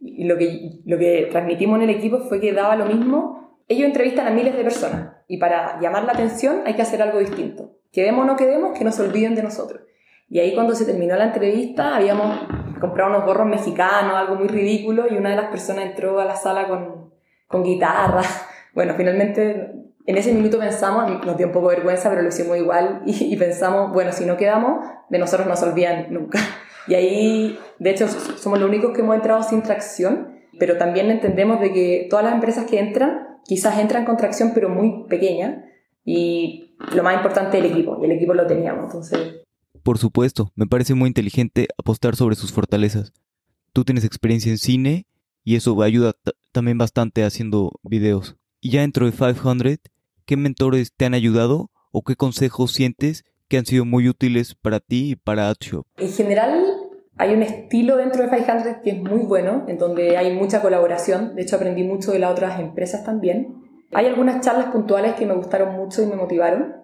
y 0.00 0.24
lo 0.24 0.36
que, 0.36 0.80
lo 0.84 0.98
que 0.98 1.28
transmitimos 1.30 1.76
en 1.78 1.88
el 1.88 1.96
equipo 1.96 2.18
fue 2.18 2.40
que 2.40 2.52
daba 2.52 2.76
lo 2.76 2.86
mismo 2.86 3.44
ellos 3.68 3.86
entrevistan 3.86 4.26
a 4.26 4.30
miles 4.30 4.56
de 4.56 4.62
personas 4.62 5.16
y 5.26 5.38
para 5.38 5.80
llamar 5.80 6.04
la 6.04 6.12
atención 6.12 6.62
hay 6.66 6.74
que 6.74 6.82
hacer 6.82 7.00
algo 7.00 7.18
distinto. 7.18 7.78
Quedemos 7.92 8.24
o 8.24 8.26
no 8.26 8.36
quedemos, 8.36 8.76
que 8.76 8.84
no 8.84 8.92
se 8.92 9.02
olviden 9.02 9.34
de 9.34 9.42
nosotros. 9.42 9.82
Y 10.28 10.38
ahí 10.40 10.54
cuando 10.54 10.74
se 10.74 10.84
terminó 10.84 11.16
la 11.16 11.26
entrevista 11.26 11.96
habíamos 11.96 12.40
comprado 12.80 13.10
unos 13.10 13.24
gorros 13.24 13.46
mexicanos, 13.46 14.16
algo 14.16 14.36
muy 14.36 14.48
ridículo, 14.48 15.06
y 15.10 15.16
una 15.16 15.30
de 15.30 15.36
las 15.36 15.50
personas 15.50 15.86
entró 15.86 16.20
a 16.20 16.24
la 16.24 16.36
sala 16.36 16.68
con, 16.68 17.12
con 17.46 17.62
guitarra. 17.62 18.22
Bueno, 18.74 18.94
finalmente 18.96 19.83
en 20.06 20.16
ese 20.16 20.32
minuto 20.32 20.58
pensamos, 20.58 21.24
nos 21.24 21.36
dio 21.36 21.46
un 21.46 21.52
poco 21.52 21.70
de 21.70 21.76
vergüenza, 21.76 22.10
pero 22.10 22.22
lo 22.22 22.28
hicimos 22.28 22.56
igual, 22.56 23.02
y, 23.06 23.32
y 23.32 23.36
pensamos, 23.36 23.92
bueno, 23.92 24.12
si 24.12 24.24
no 24.24 24.36
quedamos, 24.36 24.86
de 25.08 25.18
nosotros 25.18 25.46
no 25.48 25.56
se 25.56 25.64
olvidan 25.66 26.12
nunca. 26.12 26.38
Y 26.86 26.94
ahí, 26.94 27.58
de 27.78 27.90
hecho, 27.90 28.06
somos 28.08 28.58
los 28.58 28.68
únicos 28.68 28.92
que 28.92 29.00
hemos 29.00 29.16
entrado 29.16 29.42
sin 29.42 29.62
tracción, 29.62 30.40
pero 30.58 30.76
también 30.76 31.10
entendemos 31.10 31.58
de 31.58 31.72
que 31.72 32.06
todas 32.10 32.26
las 32.26 32.34
empresas 32.34 32.66
que 32.66 32.78
entran, 32.78 33.38
quizás 33.46 33.78
entran 33.78 34.04
con 34.04 34.18
tracción, 34.18 34.52
pero 34.54 34.68
muy 34.68 35.06
pequeña, 35.08 35.64
y 36.04 36.76
lo 36.94 37.02
más 37.02 37.16
importante 37.16 37.58
es 37.58 37.64
el 37.64 37.70
equipo, 37.70 37.98
y 38.02 38.04
el 38.04 38.12
equipo 38.12 38.34
lo 38.34 38.46
teníamos, 38.46 38.84
entonces 38.84 39.44
por 39.84 39.98
supuesto, 39.98 40.50
me 40.56 40.66
parece 40.66 40.94
muy 40.94 41.08
inteligente 41.08 41.68
apostar 41.78 42.16
sobre 42.16 42.36
sus 42.36 42.52
fortalezas. 42.52 43.12
Tú 43.74 43.84
tienes 43.84 44.04
experiencia 44.04 44.50
en 44.50 44.56
cine 44.56 45.06
y 45.44 45.56
eso 45.56 45.80
ayuda 45.82 46.14
también 46.52 46.78
bastante 46.78 47.22
haciendo 47.22 47.70
videos. 47.82 48.34
Y 48.62 48.70
ya 48.70 48.80
dentro 48.80 49.04
de 49.04 49.12
500, 49.12 49.76
¿qué 50.26 50.36
mentores 50.36 50.92
te 50.96 51.04
han 51.04 51.14
ayudado 51.14 51.70
o 51.92 52.02
qué 52.02 52.16
consejos 52.16 52.72
sientes 52.72 53.24
que 53.48 53.58
han 53.58 53.66
sido 53.66 53.84
muy 53.84 54.08
útiles 54.08 54.54
para 54.54 54.80
ti 54.80 55.10
y 55.12 55.16
para 55.16 55.48
AdShop? 55.48 55.86
En 55.98 56.10
general, 56.10 56.64
hay 57.16 57.34
un 57.34 57.42
estilo 57.42 57.96
dentro 57.96 58.22
de 58.22 58.30
500 58.30 58.76
que 58.82 58.90
es 58.90 59.02
muy 59.02 59.24
bueno, 59.26 59.64
en 59.68 59.78
donde 59.78 60.16
hay 60.16 60.34
mucha 60.34 60.60
colaboración. 60.60 61.34
De 61.36 61.42
hecho, 61.42 61.56
aprendí 61.56 61.84
mucho 61.84 62.12
de 62.12 62.18
las 62.18 62.32
otras 62.32 62.58
empresas 62.60 63.04
también. 63.04 63.62
Hay 63.92 64.06
algunas 64.06 64.44
charlas 64.44 64.72
puntuales 64.72 65.14
que 65.14 65.26
me 65.26 65.34
gustaron 65.34 65.76
mucho 65.76 66.02
y 66.02 66.06
me 66.06 66.16
motivaron. 66.16 66.74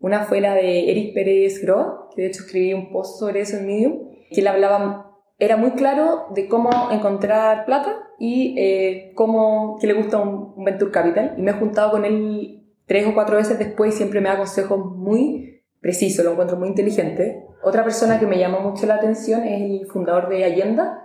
Una 0.00 0.24
fue 0.24 0.40
la 0.40 0.54
de 0.54 0.90
Eric 0.90 1.14
Pérez 1.14 1.62
Groa, 1.62 2.08
que 2.14 2.22
de 2.22 2.28
hecho 2.28 2.42
escribí 2.42 2.74
un 2.74 2.90
post 2.90 3.20
sobre 3.20 3.40
eso 3.40 3.56
en 3.56 3.66
Medium, 3.66 4.10
que 4.30 4.40
él 4.40 4.46
hablaba, 4.48 5.12
era 5.38 5.56
muy 5.56 5.72
claro 5.72 6.26
de 6.34 6.48
cómo 6.48 6.90
encontrar 6.90 7.64
plata 7.66 7.94
y 8.18 8.54
eh, 8.58 9.12
cómo, 9.14 9.78
que 9.80 9.86
le 9.86 9.92
gusta 9.92 10.18
un, 10.18 10.64
Venture 10.64 10.90
Capital. 10.90 11.34
Y 11.38 11.42
me 11.42 11.52
he 11.52 11.54
juntado 11.54 11.92
con 11.92 12.04
él 12.04 12.55
tres 12.86 13.06
o 13.06 13.14
cuatro 13.14 13.36
veces 13.36 13.58
después 13.58 13.94
siempre 13.94 14.20
me 14.20 14.28
da 14.28 14.38
consejos 14.38 14.78
muy 14.96 15.62
precisos, 15.80 16.24
lo 16.24 16.32
encuentro 16.32 16.56
muy 16.56 16.68
inteligente. 16.68 17.44
Otra 17.62 17.84
persona 17.84 18.18
que 18.18 18.26
me 18.26 18.38
llamó 18.38 18.60
mucho 18.60 18.86
la 18.86 18.96
atención 18.96 19.44
es 19.44 19.60
el 19.60 19.86
fundador 19.86 20.28
de 20.28 20.44
Allenda, 20.44 21.02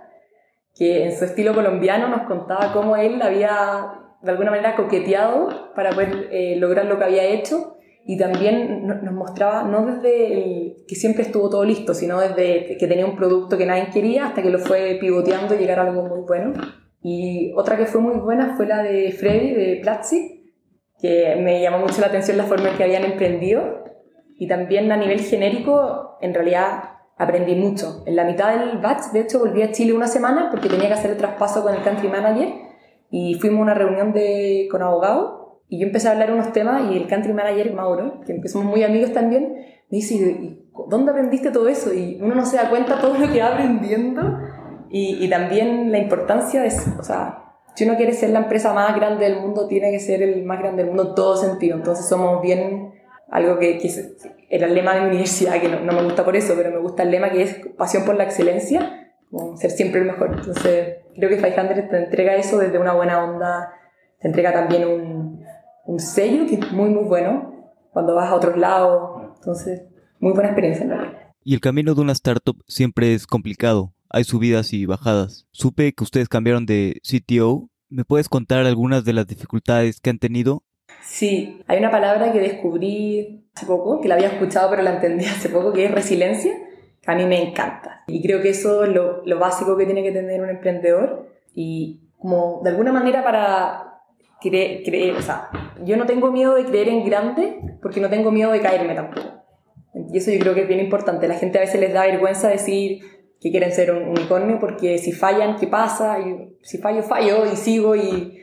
que 0.74 1.04
en 1.04 1.16
su 1.16 1.24
estilo 1.24 1.54
colombiano 1.54 2.08
nos 2.08 2.26
contaba 2.26 2.72
cómo 2.72 2.96
él 2.96 3.20
había 3.20 3.98
de 4.22 4.30
alguna 4.30 4.50
manera 4.50 4.76
coqueteado 4.76 5.74
para 5.74 5.90
poder 5.90 6.28
eh, 6.30 6.56
lograr 6.56 6.86
lo 6.86 6.96
que 6.98 7.04
había 7.04 7.24
hecho 7.24 7.76
y 8.04 8.16
también 8.16 8.86
nos 8.86 9.12
mostraba, 9.12 9.62
no 9.62 9.86
desde 9.86 10.32
el, 10.32 10.76
que 10.88 10.96
siempre 10.96 11.22
estuvo 11.22 11.48
todo 11.48 11.64
listo, 11.64 11.94
sino 11.94 12.20
desde 12.20 12.76
que 12.76 12.86
tenía 12.88 13.06
un 13.06 13.16
producto 13.16 13.56
que 13.56 13.66
nadie 13.66 13.90
quería 13.92 14.26
hasta 14.26 14.42
que 14.42 14.50
lo 14.50 14.58
fue 14.58 14.98
pivoteando 15.00 15.54
y 15.54 15.58
llegar 15.58 15.78
a 15.78 15.82
algo 15.82 16.02
muy 16.02 16.20
bueno. 16.26 16.52
Y 17.00 17.52
otra 17.56 17.76
que 17.76 17.86
fue 17.86 18.00
muy 18.00 18.16
buena 18.18 18.56
fue 18.56 18.66
la 18.66 18.82
de 18.82 19.12
Freddy, 19.12 19.52
de 19.52 19.80
Platzi, 19.82 20.41
que 21.02 21.36
me 21.36 21.60
llamó 21.60 21.80
mucho 21.80 22.00
la 22.00 22.06
atención 22.06 22.38
la 22.38 22.44
forma 22.44 22.70
en 22.70 22.76
que 22.76 22.84
habían 22.84 23.04
emprendido. 23.04 23.82
Y 24.38 24.46
también 24.46 24.90
a 24.92 24.96
nivel 24.96 25.20
genérico, 25.20 26.16
en 26.20 26.32
realidad 26.32 26.84
aprendí 27.18 27.56
mucho. 27.56 28.02
En 28.06 28.16
la 28.16 28.24
mitad 28.24 28.56
del 28.56 28.78
batch, 28.78 29.12
de 29.12 29.20
hecho, 29.20 29.40
volví 29.40 29.62
a 29.62 29.72
Chile 29.72 29.92
una 29.92 30.06
semana 30.06 30.48
porque 30.50 30.68
tenía 30.68 30.86
que 30.86 30.94
hacer 30.94 31.10
el 31.10 31.16
traspaso 31.16 31.62
con 31.62 31.74
el 31.74 31.82
country 31.82 32.08
manager 32.08 32.48
y 33.10 33.34
fuimos 33.34 33.60
a 33.60 33.62
una 33.62 33.74
reunión 33.74 34.12
de, 34.12 34.68
con 34.70 34.82
abogados 34.82 35.42
y 35.68 35.80
yo 35.80 35.86
empecé 35.86 36.08
a 36.08 36.12
hablar 36.12 36.32
unos 36.32 36.52
temas 36.52 36.90
y 36.90 36.96
el 36.96 37.08
country 37.08 37.32
manager, 37.32 37.72
Mauro, 37.74 38.20
que 38.24 38.48
somos 38.48 38.68
muy 38.68 38.84
amigos 38.84 39.12
también, 39.12 39.54
me 39.90 39.96
dice, 39.98 40.14
¿y 40.14 40.66
dónde 40.88 41.10
aprendiste 41.10 41.50
todo 41.50 41.68
eso? 41.68 41.92
Y 41.92 42.18
uno 42.20 42.34
no 42.34 42.46
se 42.46 42.56
da 42.56 42.70
cuenta 42.70 43.00
todo 43.00 43.16
lo 43.16 43.30
que 43.32 43.40
va 43.40 43.54
aprendiendo 43.54 44.38
y, 44.90 45.28
también 45.30 45.90
la 45.90 45.98
importancia 45.98 46.62
de, 46.62 46.68
o 46.98 47.02
si 47.74 47.84
uno 47.84 47.96
quiere 47.96 48.12
ser 48.12 48.30
la 48.30 48.40
empresa 48.40 48.72
más 48.72 48.94
grande 48.96 49.24
del 49.24 49.40
mundo, 49.40 49.66
tiene 49.66 49.90
que 49.90 50.00
ser 50.00 50.22
el 50.22 50.44
más 50.44 50.58
grande 50.58 50.82
del 50.82 50.88
mundo 50.92 51.10
en 51.10 51.14
todo 51.14 51.36
sentido. 51.36 51.76
Entonces 51.76 52.08
somos 52.08 52.42
bien 52.42 52.92
algo 53.30 53.58
que, 53.58 53.80
el 54.50 54.74
lema 54.74 54.94
de 54.94 55.00
mi 55.00 55.06
universidad, 55.08 55.60
que 55.60 55.68
no, 55.68 55.80
no, 55.80 55.92
me 55.92 56.02
gusta 56.02 56.24
por 56.24 56.36
eso, 56.36 56.54
pero 56.56 56.70
me 56.70 56.78
gusta 56.78 57.02
el 57.02 57.10
lema 57.10 57.30
que 57.30 57.42
es 57.42 57.66
pasión 57.78 58.04
por 58.04 58.16
la 58.16 58.24
excelencia, 58.24 59.10
ser 59.56 59.70
siempre 59.70 60.00
el 60.00 60.06
mejor. 60.06 60.34
Entonces 60.34 60.98
creo 61.14 61.30
que 61.30 61.36
500 61.36 61.88
te 61.88 61.96
entrega 61.96 62.36
eso 62.36 62.58
desde 62.58 62.78
una 62.78 62.92
buena 62.92 63.24
onda, 63.24 63.72
te 64.20 64.28
entrega 64.28 64.52
también 64.52 64.86
un, 64.86 65.44
un 65.86 65.98
sello 65.98 66.46
que 66.46 66.56
es 66.56 66.72
muy, 66.72 66.90
muy 66.90 67.04
bueno 67.04 67.72
cuando 67.92 68.14
vas 68.14 68.30
a 68.30 68.34
otros 68.34 68.56
lados. 68.58 69.22
Entonces, 69.36 69.82
muy 70.20 70.32
buena 70.32 70.50
experiencia 70.50 70.84
en 70.84 70.90
realidad. 70.90 71.18
Y 71.44 71.54
el 71.54 71.60
camino 71.60 71.94
de 71.94 72.00
una 72.00 72.12
startup 72.12 72.62
siempre 72.68 73.14
es 73.14 73.26
complicado. 73.26 73.92
Hay 74.14 74.24
subidas 74.24 74.74
y 74.74 74.84
bajadas. 74.84 75.46
Supe 75.52 75.94
que 75.94 76.04
ustedes 76.04 76.28
cambiaron 76.28 76.66
de 76.66 77.00
CTO. 77.02 77.70
¿Me 77.88 78.04
puedes 78.04 78.28
contar 78.28 78.66
algunas 78.66 79.06
de 79.06 79.14
las 79.14 79.26
dificultades 79.26 80.00
que 80.02 80.10
han 80.10 80.18
tenido? 80.18 80.64
Sí, 81.02 81.62
hay 81.66 81.78
una 81.78 81.90
palabra 81.90 82.30
que 82.30 82.38
descubrí 82.38 83.46
hace 83.54 83.64
poco, 83.64 84.02
que 84.02 84.08
la 84.08 84.16
había 84.16 84.28
escuchado 84.28 84.68
pero 84.68 84.82
la 84.82 84.94
entendí 84.96 85.24
hace 85.24 85.48
poco, 85.48 85.72
que 85.72 85.86
es 85.86 85.90
resiliencia, 85.90 86.52
que 87.00 87.10
a 87.10 87.14
mí 87.14 87.24
me 87.24 87.42
encanta. 87.42 88.04
Y 88.06 88.22
creo 88.22 88.42
que 88.42 88.50
eso 88.50 88.84
es 88.84 88.90
lo, 88.90 89.24
lo 89.24 89.38
básico 89.38 89.78
que 89.78 89.86
tiene 89.86 90.02
que 90.02 90.12
tener 90.12 90.42
un 90.42 90.50
emprendedor. 90.50 91.30
Y 91.54 92.02
como 92.18 92.60
de 92.62 92.68
alguna 92.68 92.92
manera 92.92 93.24
para 93.24 94.02
creer, 94.42 95.16
o 95.16 95.22
sea, 95.22 95.48
yo 95.86 95.96
no 95.96 96.04
tengo 96.04 96.30
miedo 96.30 96.54
de 96.54 96.66
creer 96.66 96.88
en 96.88 97.06
grande 97.06 97.78
porque 97.80 98.00
no 98.00 98.10
tengo 98.10 98.30
miedo 98.30 98.52
de 98.52 98.60
caerme 98.60 98.94
tampoco. 98.94 99.42
Y 100.12 100.18
eso 100.18 100.30
yo 100.30 100.38
creo 100.38 100.54
que 100.54 100.62
es 100.62 100.68
bien 100.68 100.80
importante. 100.80 101.28
La 101.28 101.36
gente 101.36 101.56
a 101.56 101.62
veces 101.62 101.80
les 101.80 101.94
da 101.94 102.02
vergüenza 102.02 102.48
decir 102.48 103.21
que 103.42 103.50
quieren 103.50 103.72
ser 103.72 103.92
un 103.92 104.08
unicornio 104.08 104.58
porque 104.60 104.98
si 104.98 105.12
fallan, 105.12 105.56
¿qué 105.56 105.66
pasa? 105.66 106.18
Y 106.20 106.56
si 106.62 106.78
fallo, 106.78 107.02
fallo 107.02 107.44
y 107.52 107.56
sigo 107.56 107.96
y 107.96 108.38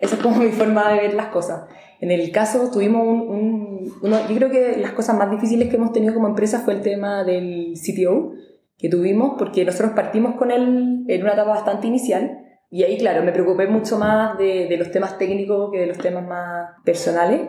esa 0.00 0.16
es 0.16 0.22
como 0.22 0.36
mi 0.42 0.50
forma 0.50 0.92
de 0.92 1.00
ver 1.00 1.14
las 1.14 1.26
cosas. 1.26 1.64
En 2.00 2.10
el 2.10 2.30
caso 2.30 2.70
tuvimos 2.70 3.02
un, 3.02 3.20
un 3.20 3.92
uno, 4.02 4.18
yo 4.28 4.36
creo 4.36 4.50
que 4.50 4.76
las 4.78 4.92
cosas 4.92 5.16
más 5.16 5.30
difíciles 5.30 5.68
que 5.68 5.76
hemos 5.76 5.92
tenido 5.92 6.14
como 6.14 6.28
empresa 6.28 6.60
fue 6.60 6.74
el 6.74 6.82
tema 6.82 7.24
del 7.24 7.74
CTO 7.74 8.32
que 8.78 8.88
tuvimos 8.88 9.34
porque 9.38 9.64
nosotros 9.64 9.92
partimos 9.92 10.34
con 10.36 10.50
él 10.50 11.04
en 11.08 11.22
una 11.22 11.32
etapa 11.32 11.50
bastante 11.50 11.86
inicial 11.86 12.42
y 12.70 12.82
ahí, 12.82 12.98
claro, 12.98 13.22
me 13.22 13.32
preocupé 13.32 13.66
mucho 13.66 13.98
más 13.98 14.36
de, 14.38 14.66
de, 14.66 14.76
los 14.76 14.90
temas 14.90 15.18
técnicos 15.18 15.70
que 15.70 15.80
de 15.80 15.86
los 15.86 15.98
temas 15.98 16.26
más 16.26 16.70
personales. 16.84 17.42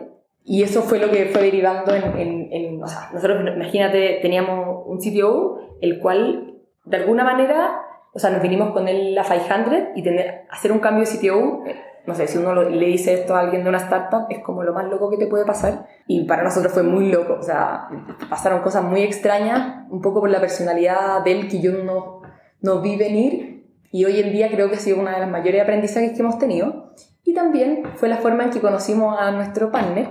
Y 0.44 0.62
eso 0.62 0.82
fue 0.82 0.98
lo 0.98 1.10
que 1.10 1.26
fue 1.26 1.42
derivando 1.42 1.94
en, 1.94 2.48
en, 2.52 2.82
o 2.82 2.86
sea, 2.86 3.10
nosotros, 3.12 3.42
imagínate, 3.54 4.20
teníamos 4.22 4.84
un 4.86 4.98
CTO, 4.98 5.76
el 5.80 5.98
cual, 5.98 6.57
de 6.88 6.96
alguna 6.96 7.24
manera, 7.24 7.82
o 8.12 8.18
sea, 8.18 8.30
nos 8.30 8.42
vinimos 8.42 8.72
con 8.72 8.88
él 8.88 9.16
a 9.18 9.22
500 9.22 9.74
y 9.94 10.02
tener, 10.02 10.46
hacer 10.50 10.72
un 10.72 10.78
cambio 10.78 11.04
de 11.04 11.10
CTO, 11.10 11.64
eh, 11.66 11.76
no 12.06 12.14
sé, 12.14 12.26
si 12.26 12.38
uno 12.38 12.54
le 12.54 12.86
dice 12.86 13.12
esto 13.12 13.36
a 13.36 13.40
alguien 13.40 13.62
de 13.62 13.68
una 13.68 13.78
startup, 13.78 14.26
es 14.30 14.38
como 14.42 14.62
lo 14.62 14.72
más 14.72 14.86
loco 14.86 15.10
que 15.10 15.18
te 15.18 15.26
puede 15.26 15.44
pasar. 15.44 15.86
Y 16.06 16.24
para 16.24 16.42
nosotros 16.42 16.72
fue 16.72 16.82
muy 16.82 17.10
loco, 17.10 17.36
o 17.38 17.42
sea, 17.42 17.88
pasaron 18.30 18.62
cosas 18.62 18.82
muy 18.82 19.02
extrañas, 19.02 19.86
un 19.90 20.00
poco 20.00 20.20
por 20.20 20.30
la 20.30 20.40
personalidad 20.40 21.22
de 21.22 21.32
él 21.32 21.48
que 21.48 21.60
yo 21.60 21.72
no, 21.84 22.22
no 22.62 22.80
vi 22.80 22.96
venir 22.96 23.58
y 23.90 24.04
hoy 24.04 24.20
en 24.20 24.32
día 24.32 24.50
creo 24.50 24.68
que 24.68 24.76
ha 24.76 24.80
sido 24.80 25.00
una 25.00 25.12
de 25.12 25.20
las 25.20 25.30
mayores 25.30 25.62
aprendizajes 25.62 26.12
que 26.12 26.20
hemos 26.20 26.38
tenido. 26.38 26.92
Y 27.24 27.34
también 27.34 27.82
fue 27.96 28.08
la 28.08 28.18
forma 28.18 28.44
en 28.44 28.50
que 28.50 28.60
conocimos 28.60 29.18
a 29.18 29.30
nuestro 29.30 29.70
partner, 29.70 30.08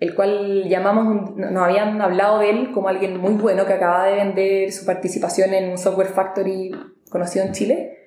el 0.00 0.14
cual 0.14 0.66
llamamos, 0.66 1.36
nos 1.36 1.62
habían 1.62 2.00
hablado 2.00 2.38
de 2.38 2.50
él 2.50 2.72
como 2.72 2.88
alguien 2.88 3.18
muy 3.18 3.34
bueno 3.34 3.66
que 3.66 3.74
acaba 3.74 4.06
de 4.06 4.16
vender 4.16 4.72
su 4.72 4.86
participación 4.86 5.52
en 5.52 5.70
un 5.70 5.78
software 5.78 6.08
factory 6.08 6.72
conocido 7.10 7.44
en 7.44 7.52
Chile. 7.52 7.98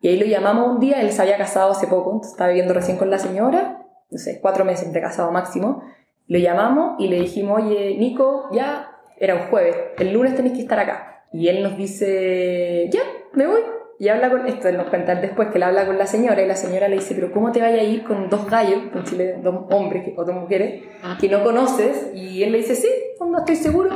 Y 0.00 0.08
ahí 0.08 0.18
lo 0.18 0.26
llamamos 0.26 0.68
un 0.68 0.80
día, 0.80 1.00
él 1.00 1.10
se 1.12 1.20
había 1.20 1.36
casado 1.36 1.72
hace 1.72 1.88
poco, 1.88 2.20
estaba 2.22 2.48
viviendo 2.48 2.74
recién 2.74 2.96
con 2.96 3.10
la 3.10 3.18
señora, 3.18 3.84
no 4.10 4.18
sé, 4.18 4.40
cuatro 4.40 4.64
meses 4.64 4.92
de 4.92 5.00
casado 5.00 5.32
máximo. 5.32 5.82
Lo 6.28 6.38
llamamos 6.38 6.94
y 7.00 7.08
le 7.08 7.20
dijimos, 7.20 7.60
oye, 7.60 7.96
Nico, 7.98 8.48
ya 8.52 8.92
era 9.16 9.34
un 9.34 9.42
jueves, 9.42 9.76
el 9.98 10.12
lunes 10.12 10.36
tenéis 10.36 10.54
que 10.54 10.62
estar 10.62 10.78
acá. 10.78 11.24
Y 11.32 11.48
él 11.48 11.62
nos 11.62 11.76
dice, 11.76 12.88
ya, 12.92 13.00
me 13.32 13.46
voy, 13.46 13.62
y 13.98 14.08
habla 14.08 14.30
con, 14.30 14.46
esto 14.46 14.70
nos 14.72 14.88
cuentan 14.88 15.20
después 15.20 15.48
que 15.48 15.58
él 15.58 15.62
habla 15.62 15.86
con 15.86 15.98
la 15.98 16.06
señora 16.06 16.42
y 16.42 16.46
la 16.46 16.56
señora 16.56 16.88
le 16.88 16.96
dice, 16.96 17.14
pero 17.14 17.32
¿cómo 17.32 17.52
te 17.52 17.60
vaya 17.60 17.80
a 17.80 17.84
ir 17.84 18.02
con 18.02 18.28
dos 18.28 18.48
gallos, 18.50 18.80
en 18.94 19.04
Chile 19.04 19.36
dos 19.42 19.66
hombres 19.70 20.12
o 20.16 20.24
dos 20.24 20.34
mujeres, 20.34 20.82
ah. 21.02 21.16
que 21.20 21.28
no 21.28 21.42
conoces? 21.44 22.10
Y 22.14 22.42
él 22.42 22.52
le 22.52 22.58
dice, 22.58 22.74
sí, 22.74 22.88
no 23.32 23.38
estoy 23.38 23.56
seguro. 23.56 23.90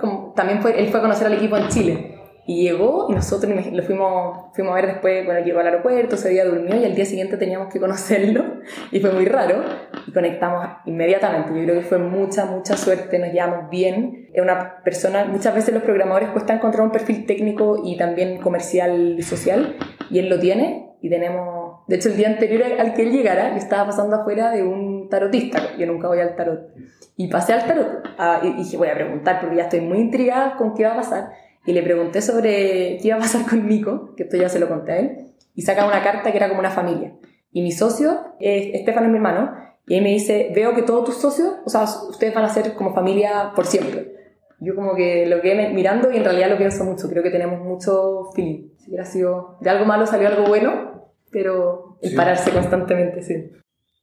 Como, 0.00 0.32
también 0.34 0.60
fue, 0.62 0.78
él 0.78 0.88
fue 0.88 1.00
a 1.00 1.02
conocer 1.02 1.26
al 1.26 1.34
equipo 1.34 1.56
en 1.56 1.68
Chile. 1.68 2.19
Y 2.50 2.62
llegó 2.64 3.06
y 3.08 3.12
nosotros 3.12 3.52
lo 3.70 3.82
fuimos, 3.84 4.46
fuimos 4.54 4.72
a 4.72 4.74
ver 4.74 4.86
después, 4.88 5.24
bueno, 5.24 5.38
llegó 5.38 5.60
al 5.60 5.66
aeropuerto, 5.66 6.16
ese 6.16 6.30
día 6.30 6.44
durmió 6.44 6.74
y 6.74 6.84
al 6.84 6.96
día 6.96 7.04
siguiente 7.04 7.36
teníamos 7.36 7.72
que 7.72 7.78
conocerlo 7.78 8.42
y 8.90 8.98
fue 8.98 9.12
muy 9.12 9.24
raro 9.26 9.62
y 10.04 10.10
conectamos 10.10 10.66
inmediatamente. 10.84 11.50
Yo 11.50 11.62
creo 11.62 11.80
que 11.80 11.86
fue 11.86 11.98
mucha, 11.98 12.46
mucha 12.46 12.76
suerte, 12.76 13.20
nos 13.20 13.32
llevamos 13.32 13.70
bien. 13.70 14.30
Es 14.32 14.42
una 14.42 14.82
persona, 14.82 15.26
muchas 15.26 15.54
veces 15.54 15.72
los 15.72 15.84
programadores 15.84 16.30
cuesta 16.30 16.52
encontrar 16.52 16.82
un 16.82 16.90
perfil 16.90 17.24
técnico 17.24 17.82
y 17.84 17.96
también 17.96 18.40
comercial 18.40 19.14
y 19.16 19.22
social 19.22 19.76
y 20.10 20.18
él 20.18 20.28
lo 20.28 20.40
tiene 20.40 20.96
y 21.00 21.08
tenemos, 21.08 21.86
de 21.86 21.94
hecho 21.94 22.08
el 22.08 22.16
día 22.16 22.30
anterior 22.30 22.64
al 22.80 22.94
que 22.94 23.02
él 23.02 23.12
llegara, 23.12 23.50
yo 23.50 23.58
estaba 23.58 23.86
pasando 23.86 24.16
afuera 24.16 24.50
de 24.50 24.64
un 24.64 25.08
tarotista, 25.08 25.76
yo 25.78 25.86
nunca 25.86 26.08
voy 26.08 26.18
al 26.18 26.34
tarot. 26.34 26.72
Y 27.16 27.28
pasé 27.28 27.52
al 27.52 27.64
tarot 27.64 28.08
ah, 28.18 28.40
y 28.42 28.54
dije, 28.54 28.76
voy 28.76 28.88
a 28.88 28.94
preguntar 28.94 29.38
porque 29.38 29.54
ya 29.54 29.62
estoy 29.62 29.82
muy 29.82 29.98
intrigada 29.98 30.56
con 30.56 30.74
qué 30.74 30.82
va 30.82 30.94
a 30.94 30.96
pasar. 30.96 31.30
Y 31.66 31.72
le 31.72 31.82
pregunté 31.82 32.22
sobre 32.22 32.98
qué 33.00 33.08
iba 33.08 33.16
a 33.16 33.20
pasar 33.20 33.46
con 33.48 33.66
Nico, 33.66 34.14
que 34.16 34.24
esto 34.24 34.36
ya 34.36 34.48
se 34.48 34.58
lo 34.58 34.68
conté 34.68 34.92
a 34.92 34.98
él, 34.98 35.16
y 35.54 35.62
saca 35.62 35.86
una 35.86 36.02
carta 36.02 36.30
que 36.30 36.36
era 36.36 36.48
como 36.48 36.60
una 36.60 36.70
familia. 36.70 37.14
Y 37.52 37.62
mi 37.62 37.72
socio, 37.72 38.34
es, 38.40 38.74
Estefano 38.74 39.06
es 39.06 39.12
mi 39.12 39.18
hermano, 39.18 39.54
y 39.86 39.96
él 39.96 40.02
me 40.02 40.10
dice, 40.10 40.52
veo 40.54 40.74
que 40.74 40.82
todos 40.82 41.04
tus 41.04 41.16
socios, 41.16 41.54
o 41.64 41.70
sea, 41.70 41.82
ustedes 41.82 42.32
van 42.32 42.44
a 42.44 42.48
ser 42.48 42.74
como 42.74 42.94
familia 42.94 43.52
por 43.54 43.66
siempre. 43.66 44.14
Yo 44.60 44.74
como 44.74 44.94
que 44.94 45.26
lo 45.26 45.40
quedé 45.40 45.70
mirando 45.70 46.12
y 46.12 46.18
en 46.18 46.24
realidad 46.24 46.50
lo 46.50 46.58
pienso 46.58 46.84
mucho, 46.84 47.08
creo 47.08 47.22
que 47.22 47.30
tenemos 47.30 47.60
mucho 47.60 48.30
feeling. 48.34 48.68
Si 48.78 48.90
hubiera 48.90 49.06
sido 49.06 49.56
de 49.60 49.70
algo 49.70 49.86
malo 49.86 50.06
salió 50.06 50.28
algo 50.28 50.46
bueno, 50.46 51.10
pero 51.30 51.98
el 52.02 52.14
pararse 52.14 52.50
constantemente, 52.50 53.22
sí. 53.22 53.50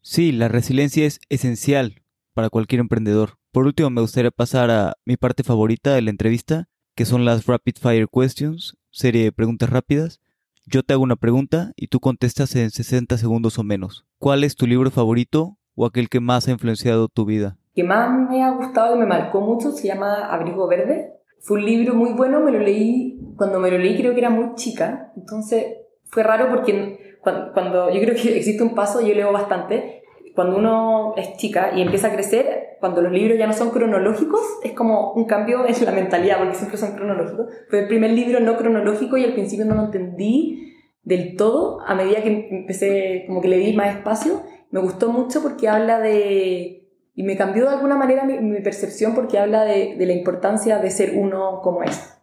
Sí, 0.01 0.31
la 0.31 0.47
resiliencia 0.47 1.05
es 1.05 1.19
esencial 1.29 2.01
para 2.33 2.49
cualquier 2.49 2.81
emprendedor. 2.81 3.35
Por 3.51 3.65
último, 3.65 3.89
me 3.89 4.01
gustaría 4.01 4.31
pasar 4.31 4.71
a 4.71 4.93
mi 5.05 5.15
parte 5.15 5.43
favorita 5.43 5.93
de 5.93 6.01
la 6.01 6.09
entrevista, 6.09 6.67
que 6.97 7.05
son 7.05 7.25
las 7.25 7.45
Rapid 7.45 7.75
Fire 7.79 8.07
Questions, 8.11 8.75
serie 8.89 9.25
de 9.25 9.31
preguntas 9.31 9.69
rápidas. 9.69 10.19
Yo 10.65 10.81
te 10.81 10.93
hago 10.93 11.03
una 11.03 11.15
pregunta 11.15 11.71
y 11.75 11.89
tú 11.89 11.99
contestas 11.99 12.55
en 12.55 12.71
60 12.71 13.19
segundos 13.19 13.59
o 13.59 13.63
menos. 13.63 14.07
¿Cuál 14.17 14.43
es 14.43 14.55
tu 14.55 14.65
libro 14.65 14.89
favorito 14.89 15.59
o 15.75 15.85
aquel 15.85 16.09
que 16.09 16.19
más 16.19 16.47
ha 16.47 16.51
influenciado 16.51 17.07
tu 17.07 17.25
vida? 17.25 17.55
Que 17.75 17.83
más 17.83 18.09
me 18.27 18.43
ha 18.43 18.49
gustado 18.49 18.95
y 18.95 18.99
me 18.99 19.05
marcó 19.05 19.41
mucho 19.41 19.73
se 19.73 19.85
llama 19.85 20.25
Abrigo 20.25 20.67
Verde. 20.67 21.13
Fue 21.39 21.59
un 21.59 21.65
libro 21.65 21.93
muy 21.93 22.13
bueno, 22.13 22.39
me 22.39 22.51
lo 22.51 22.57
leí, 22.57 23.21
cuando 23.37 23.59
me 23.59 23.69
lo 23.69 23.77
leí 23.77 23.95
creo 23.95 24.13
que 24.13 24.19
era 24.19 24.31
muy 24.31 24.55
chica, 24.55 25.13
entonces 25.15 25.75
fue 26.05 26.23
raro 26.23 26.49
porque 26.49 27.19
cuando, 27.21 27.91
yo 27.91 28.01
creo 28.01 28.15
que 28.15 28.37
existe 28.37 28.63
un 28.63 28.73
paso, 28.73 29.01
yo 29.01 29.13
leo 29.13 29.31
bastante, 29.31 30.01
cuando 30.33 30.57
uno 30.57 31.13
es 31.15 31.37
chica 31.37 31.73
y 31.75 31.83
empieza 31.83 32.07
a 32.07 32.13
crecer, 32.13 32.66
cuando 32.79 33.01
los 33.01 33.11
libros 33.11 33.37
ya 33.37 33.47
no 33.47 33.53
son 33.53 33.71
cronológicos, 33.71 34.41
es 34.63 34.73
como 34.73 35.13
un 35.13 35.25
cambio 35.25 35.65
en 35.67 35.85
la 35.85 35.91
mentalidad, 35.91 36.37
porque 36.39 36.55
siempre 36.55 36.77
son 36.77 36.95
cronológicos. 36.95 37.47
Fue 37.69 37.79
el 37.79 37.87
primer 37.87 38.11
libro 38.11 38.39
no 38.39 38.57
cronológico 38.57 39.17
y 39.17 39.23
al 39.23 39.33
principio 39.33 39.65
no 39.65 39.75
lo 39.75 39.85
entendí 39.85 40.73
del 41.03 41.35
todo, 41.37 41.81
a 41.85 41.95
medida 41.95 42.21
que 42.21 42.49
empecé, 42.51 43.23
como 43.27 43.41
que 43.41 43.47
le 43.47 43.57
di 43.57 43.73
más 43.73 43.95
espacio, 43.95 44.43
me 44.71 44.81
gustó 44.81 45.11
mucho 45.11 45.41
porque 45.41 45.69
habla 45.69 45.99
de... 45.99 46.83
Y 47.15 47.23
me 47.23 47.35
cambió 47.35 47.63
de 47.67 47.75
alguna 47.75 47.95
manera 47.95 48.25
mi, 48.25 48.61
percepción 48.61 49.15
porque 49.15 49.39
habla 49.39 49.63
de, 49.63 49.95
de, 49.97 50.05
la 50.05 50.13
importancia 50.13 50.77
de 50.77 50.91
ser 50.91 51.13
uno 51.15 51.61
como 51.63 51.81
es. 51.81 52.13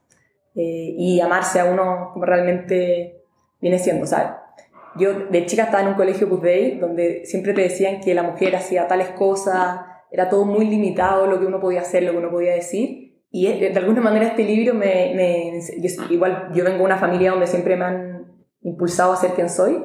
Eh, 0.55 0.95
y 0.97 1.21
amarse 1.21 1.59
a 1.59 1.65
uno 1.65 2.11
como 2.13 2.27
realmente 2.27 3.25
viene 3.61 3.81
siendo, 3.81 4.07
¿sabes? 4.07 4.31
Yo 4.97 5.13
de 5.29 5.47
chica 5.47 5.65
estaba 5.65 5.83
en 5.83 5.89
un 5.89 5.95
colegio 5.95 6.29
Day 6.29 6.79
donde 6.79 7.25
siempre 7.25 7.53
te 7.53 7.63
decían 7.63 8.01
que 8.01 8.15
la 8.15 8.23
mujer 8.23 8.55
hacía 8.55 8.87
tales 8.87 9.09
cosas, 9.09 9.81
era 10.15 10.29
todo 10.29 10.45
muy 10.45 10.69
limitado 10.69 11.27
lo 11.27 11.41
que 11.41 11.47
uno 11.47 11.61
podía 11.61 11.81
hacer, 11.81 12.05
lo 12.05 12.13
que 12.13 12.19
uno 12.19 12.31
podía 12.31 12.55
decir. 12.55 13.23
Y 13.31 13.47
de 13.47 13.77
alguna 13.77 14.01
manera 14.01 14.29
este 14.29 14.45
libro 14.45 14.75
me... 14.75 15.13
me 15.15 15.61
igual 16.11 16.51
yo 16.55 16.63
vengo 16.63 16.79
de 16.79 16.85
una 16.85 16.99
familia 16.99 17.33
donde 17.33 17.49
siempre 17.49 17.77
me 17.77 17.85
han 17.85 18.47
impulsado 18.63 19.13
a 19.13 19.17
ser 19.17 19.33
quien 19.33 19.51
soy, 19.51 19.85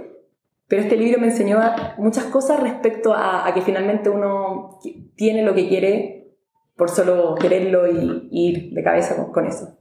pero 0.67 0.83
este 0.83 0.95
libro 0.95 1.19
me 1.19 1.27
enseñó 1.27 1.59
muchas 1.97 2.25
cosas 2.25 2.61
respecto 2.61 3.13
a, 3.13 3.51
que 3.53 3.61
finalmente 3.61 4.09
uno 4.09 4.79
tiene 5.15 5.43
lo 5.43 5.55
que 5.55 5.67
quiere 5.67 6.35
por 6.77 6.89
solo 6.89 7.35
quererlo 7.35 7.91
y, 7.91 8.29
ir 8.31 8.73
de 8.73 8.83
cabeza 8.83 9.15
con, 9.15 9.33
con 9.33 9.47
eso. 9.47 9.77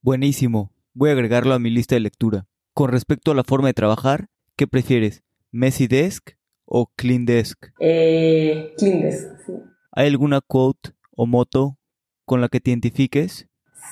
Buenísimo. 0.00 0.72
Voy 0.94 1.10
a 1.10 1.12
agregarlo 1.12 1.54
a 1.54 1.58
mi 1.58 1.70
lista 1.70 1.94
de 1.94 2.00
lectura. 2.00 2.46
Con 2.72 2.90
respecto 2.90 3.30
a 3.30 3.34
la 3.34 3.44
forma 3.44 3.68
de 3.68 3.74
trabajar, 3.74 4.28
¿Qué 4.56 4.68
prefieres? 4.68 5.24
¿Messy 5.50 5.88
Desk 5.88 6.30
o 6.64 6.86
Clean 6.94 7.24
Desk? 7.24 7.72
Eh, 7.80 8.72
clean 8.78 9.02
Desk, 9.02 9.26
sí. 9.44 9.52
¿Hay 9.96 10.08
alguna 10.08 10.40
quote 10.40 10.90
o 11.16 11.24
moto 11.24 11.78
con 12.24 12.40
la 12.40 12.48
que 12.48 12.58
te 12.58 12.70
identifiques? 12.70 13.48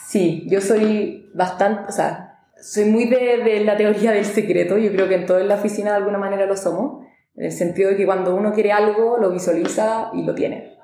Sí, 0.08 0.44
yo 0.48 0.60
soy 0.60 1.30
bastante, 1.32 1.84
o 1.88 1.92
sea, 1.92 2.40
soy 2.60 2.86
muy 2.86 3.04
de, 3.06 3.62
la 3.64 3.76
teoría 3.76 4.10
del 4.10 4.24
secreto. 4.24 4.78
Yo 4.78 4.90
creo 4.90 5.08
que 5.08 5.14
en 5.14 5.26
toda 5.26 5.44
la 5.44 5.54
oficina 5.54 5.90
de 5.90 5.98
alguna 5.98 6.18
manera 6.18 6.46
lo 6.46 6.56
somos. 6.56 7.06
En 7.36 7.44
el 7.44 7.52
sentido 7.52 7.90
de 7.90 7.96
que 7.96 8.04
cuando 8.04 8.34
uno 8.34 8.52
quiere 8.52 8.72
algo, 8.72 9.16
lo 9.18 9.30
visualiza 9.30 10.10
y 10.12 10.24
lo 10.24 10.34
tiene. 10.34 10.76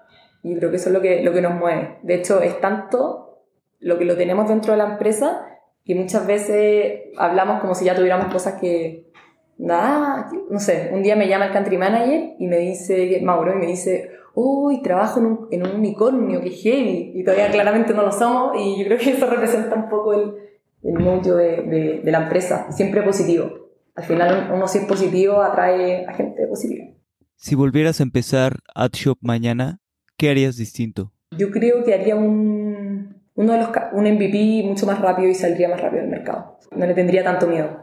Y 0.45 0.57
creo 0.57 0.71
que 0.71 0.77
eso 0.77 0.91
es 0.91 0.95
lo 0.95 1.03
que, 1.03 1.23
lo 1.23 1.33
que 1.33 1.43
nos 1.43 1.55
mueve. 1.55 1.99
De 2.03 2.15
hecho, 2.15 2.41
es 2.41 2.61
tanto 2.61 3.45
lo 3.81 3.99
que 3.99 4.05
lo 4.05 4.17
tenemos 4.17 4.49
dentro 4.49 4.73
de 4.73 4.79
la 4.79 4.93
empresa 4.93 5.47
que 5.85 5.95
muchas 5.95 6.27
veces 6.27 7.01
hablamos 7.17 7.61
como 7.61 7.75
si 7.75 7.87
ya 7.87 7.95
tuviéramos 7.95 8.33
cosas 8.33 8.61
que, 8.61 9.11
nada, 9.57 10.29
no 10.51 10.61
sé, 10.61 10.91
un 10.93 11.03
día 11.03 11.17
me 11.17 11.29
llama 11.29 11.47
el 11.47 11.53
country 11.53 11.79
manager 11.79 12.35
y 12.39 12.47
me 12.47 12.59
dice, 12.59 13.21
Mauro, 13.23 13.55
y 13.55 13.57
me 13.57 13.67
dice, 13.67 14.11
uy, 14.35 14.83
trabajo 14.83 15.21
en 15.21 15.27
un, 15.27 15.49
en 15.51 15.67
un 15.67 15.77
unicornio, 15.77 16.41
que 16.41 16.51
heavy, 16.51 17.13
y 17.15 17.25
todavía 17.25 17.51
claramente 17.51 17.95
no 17.95 18.03
lo 18.03 18.13
somos, 18.13 18.53
y 18.61 18.79
yo 18.79 18.85
creo 18.85 18.99
que 18.99 19.11
eso 19.11 19.27
representa 19.27 19.75
un 19.75 19.89
poco 19.89 20.15
el, 20.15 20.35
el 20.83 21.23
de, 21.23 22.01
de, 22.05 22.11
la 22.11 22.23
empresa, 22.25 22.71
siempre 22.73 23.03
positivo. 23.03 23.51
Al 23.95 24.05
final 24.05 24.51
uno 24.55 24.69
si 24.69 24.79
es 24.79 24.85
positivo 24.85 25.43
atrae 25.43 26.07
a 26.07 26.13
gente 26.15 26.47
positiva. 26.47 26.87
Si 27.35 27.55
volvieras 27.55 28.01
a 28.01 28.05
empezar 28.05 28.59
AdShop 28.75 29.19
mañana, 29.21 29.81
¿qué 30.17 30.31
harías 30.31 30.57
distinto? 30.57 31.13
Yo 31.37 31.51
creo 31.51 31.85
que 31.85 31.95
haría 31.95 32.17
un, 32.17 33.23
uno 33.35 33.53
de 33.53 33.59
los, 33.59 33.69
un 33.93 34.05
MVP 34.05 34.63
mucho 34.65 34.87
más 34.87 35.01
rápido 35.01 35.29
y 35.29 35.35
saldría 35.35 35.69
más 35.69 35.81
rápido 35.81 36.03
al 36.03 36.11
mercado. 36.11 36.59
No 36.77 36.87
le 36.87 36.95
tendría 36.95 37.25
tanto 37.25 37.47
miedo. 37.47 37.81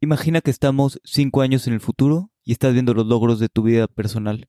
Imagina 0.00 0.40
que 0.40 0.50
estamos 0.50 1.00
cinco 1.04 1.42
años 1.42 1.66
en 1.66 1.74
el 1.74 1.80
futuro 1.80 2.30
y 2.44 2.52
estás 2.52 2.72
viendo 2.72 2.94
los 2.94 3.06
logros 3.06 3.40
de 3.40 3.48
tu 3.48 3.62
vida 3.62 3.88
personal. 3.88 4.48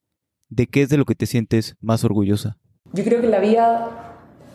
¿De 0.49 0.67
qué 0.67 0.83
es 0.83 0.89
de 0.89 0.97
lo 0.97 1.05
que 1.05 1.15
te 1.15 1.25
sientes 1.25 1.75
más 1.81 2.03
orgullosa? 2.03 2.57
Yo 2.93 3.03
creo 3.03 3.19
que 3.19 3.25
en 3.25 3.31
la 3.31 3.39
vida 3.39 3.89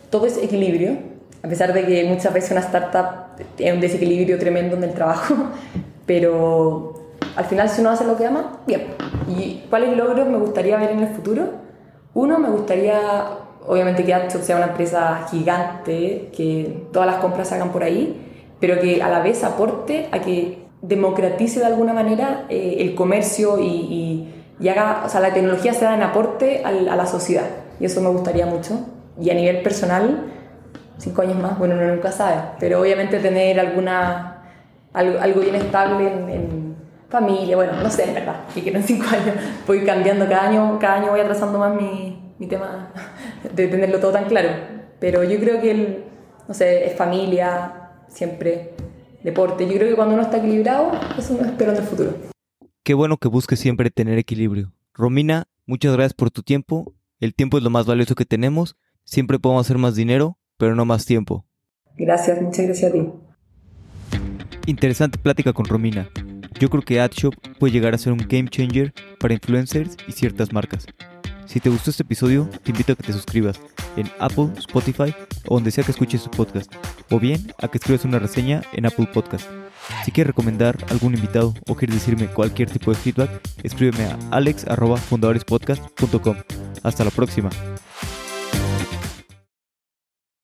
todo 0.09 0.25
es 0.25 0.37
equilibrio, 0.37 0.97
a 1.43 1.47
pesar 1.47 1.73
de 1.73 1.85
que 1.85 2.03
muchas 2.05 2.33
veces 2.33 2.51
una 2.51 2.61
startup 2.61 3.39
es 3.57 3.73
un 3.73 3.79
desequilibrio 3.79 4.39
tremendo 4.39 4.75
en 4.75 4.83
el 4.83 4.93
trabajo, 4.93 5.35
pero 6.05 6.93
al 7.35 7.45
final 7.45 7.69
si 7.69 7.81
uno 7.81 7.91
hace 7.91 8.05
lo 8.05 8.17
que 8.17 8.25
ama, 8.25 8.59
bien. 8.65 8.85
¿Y 9.27 9.63
cuáles 9.69 9.95
logros 9.95 10.27
me 10.27 10.37
gustaría 10.37 10.77
ver 10.77 10.91
en 10.91 10.99
el 10.99 11.09
futuro? 11.09 11.51
Uno, 12.13 12.39
me 12.39 12.49
gustaría, 12.49 12.99
obviamente, 13.67 14.03
que 14.03 14.13
AdShop 14.13 14.41
sea 14.41 14.57
una 14.57 14.67
empresa 14.67 15.27
gigante, 15.29 16.29
que 16.35 16.85
todas 16.91 17.07
las 17.07 17.17
compras 17.17 17.49
se 17.49 17.55
hagan 17.55 17.71
por 17.71 17.83
ahí, 17.83 18.15
pero 18.59 18.79
que 18.79 19.01
a 19.01 19.09
la 19.09 19.19
vez 19.19 19.43
aporte 19.43 20.07
a 20.11 20.19
que 20.19 20.59
democratice 20.81 21.59
de 21.59 21.65
alguna 21.65 21.93
manera 21.93 22.45
eh, 22.49 22.77
el 22.79 22.93
comercio 22.93 23.59
y, 23.59 23.67
y, 23.67 24.33
haga, 24.69 25.03
o 25.05 25.09
sea, 25.09 25.19
la 25.19 25.33
tecnología 25.33 25.73
sea 25.73 25.95
en 25.95 26.03
aporte 26.03 26.63
a 26.63 26.71
la 26.71 27.05
sociedad. 27.05 27.45
Y 27.79 27.85
eso 27.85 28.01
me 28.01 28.09
gustaría 28.09 28.45
mucho. 28.45 28.85
Y 29.19 29.29
a 29.29 29.33
nivel 29.33 29.61
personal, 29.61 30.31
cinco 30.97 31.21
años 31.21 31.37
más, 31.37 31.57
bueno, 31.57 31.75
uno 31.75 31.87
nunca 31.87 32.11
sabe, 32.11 32.35
pero 32.59 32.81
obviamente 32.81 33.19
tener 33.19 33.59
alguna, 33.59 34.43
algo, 34.93 35.19
algo 35.19 35.41
bien 35.41 35.55
estable 35.55 36.07
en, 36.07 36.73
familia, 37.09 37.55
bueno, 37.55 37.73
no 37.73 37.91
sé, 37.91 38.05
en 38.05 38.15
verdad, 38.15 38.37
que 38.51 38.63
quiero 38.63 38.79
en 38.79 38.83
cinco 38.83 39.05
años, 39.11 39.35
voy 39.67 39.85
cambiando 39.85 40.27
cada 40.27 40.47
año, 40.47 40.79
cada 40.79 40.95
año 40.95 41.11
voy 41.11 41.19
atrasando 41.19 41.59
más 41.59 41.75
mi, 41.75 42.33
mi 42.39 42.47
tema 42.47 42.87
de 43.53 43.67
tenerlo 43.67 43.99
todo 43.99 44.13
tan 44.13 44.25
claro. 44.25 44.49
Pero 44.99 45.23
yo 45.23 45.39
creo 45.39 45.61
que, 45.61 45.71
el, 45.71 46.03
no 46.47 46.55
sé, 46.55 46.87
es 46.87 46.95
familia, 46.95 47.91
siempre 48.07 48.73
deporte. 49.21 49.67
Yo 49.67 49.75
creo 49.75 49.89
que 49.89 49.95
cuando 49.95 50.15
uno 50.15 50.23
está 50.23 50.37
equilibrado, 50.37 50.91
eso 51.15 51.37
no 51.39 51.45
espero 51.45 51.71
en 51.71 51.77
el 51.77 51.83
futuro. 51.83 52.32
Qué 52.83 52.93
bueno 52.93 53.15
que 53.15 53.29
busques 53.29 53.61
siempre 53.61 53.91
tener 53.91 54.17
equilibrio. 54.17 54.73
Romina, 54.93 55.47
muchas 55.65 55.93
gracias 55.93 56.13
por 56.13 56.31
tu 56.31 56.43
tiempo. 56.43 56.93
El 57.21 57.33
tiempo 57.33 57.57
es 57.57 57.63
lo 57.63 57.69
más 57.69 57.85
valioso 57.85 58.13
que 58.13 58.25
tenemos. 58.25 58.75
Siempre 59.05 59.39
podemos 59.39 59.65
hacer 59.65 59.77
más 59.77 59.95
dinero, 59.95 60.37
pero 60.57 60.75
no 60.75 60.83
más 60.83 61.05
tiempo. 61.05 61.45
Gracias, 61.95 62.41
muchas 62.41 62.65
gracias 62.65 62.91
a 62.91 62.93
ti. 62.93 63.07
Interesante 64.65 65.17
plática 65.17 65.53
con 65.53 65.65
Romina. 65.65 66.09
Yo 66.59 66.69
creo 66.69 66.83
que 66.83 66.99
AdShop 66.99 67.33
puede 67.57 67.71
llegar 67.71 67.93
a 67.93 67.97
ser 67.97 68.11
un 68.11 68.25
game 68.27 68.49
changer 68.49 68.93
para 69.17 69.33
influencers 69.33 69.95
y 70.05 70.11
ciertas 70.11 70.51
marcas. 70.51 70.85
Si 71.45 71.61
te 71.61 71.69
gustó 71.69 71.89
este 71.89 72.03
episodio, 72.03 72.49
te 72.63 72.71
invito 72.71 72.91
a 72.91 72.95
que 72.97 73.03
te 73.03 73.13
suscribas 73.13 73.61
en 73.95 74.09
Apple, 74.19 74.49
Spotify 74.57 75.15
o 75.47 75.55
donde 75.55 75.71
sea 75.71 75.85
que 75.85 75.91
escuches 75.91 76.23
tu 76.23 76.31
podcast, 76.31 76.69
o 77.09 77.17
bien 77.17 77.53
a 77.59 77.69
que 77.69 77.77
escribas 77.77 78.03
una 78.03 78.19
reseña 78.19 78.61
en 78.73 78.85
Apple 78.85 79.07
Podcast. 79.13 79.47
Si 80.05 80.11
quieres 80.11 80.29
recomendar 80.29 80.77
algún 80.89 81.15
invitado 81.15 81.53
o 81.67 81.75
quieres 81.75 81.95
decirme 81.95 82.27
cualquier 82.27 82.69
tipo 82.69 82.91
de 82.91 82.97
feedback, 82.97 83.41
escríbeme 83.63 84.05
a 84.05 84.17
alex.fundadorespodcast.com. 84.31 86.37
Hasta 86.83 87.03
la 87.03 87.11
próxima. 87.11 87.49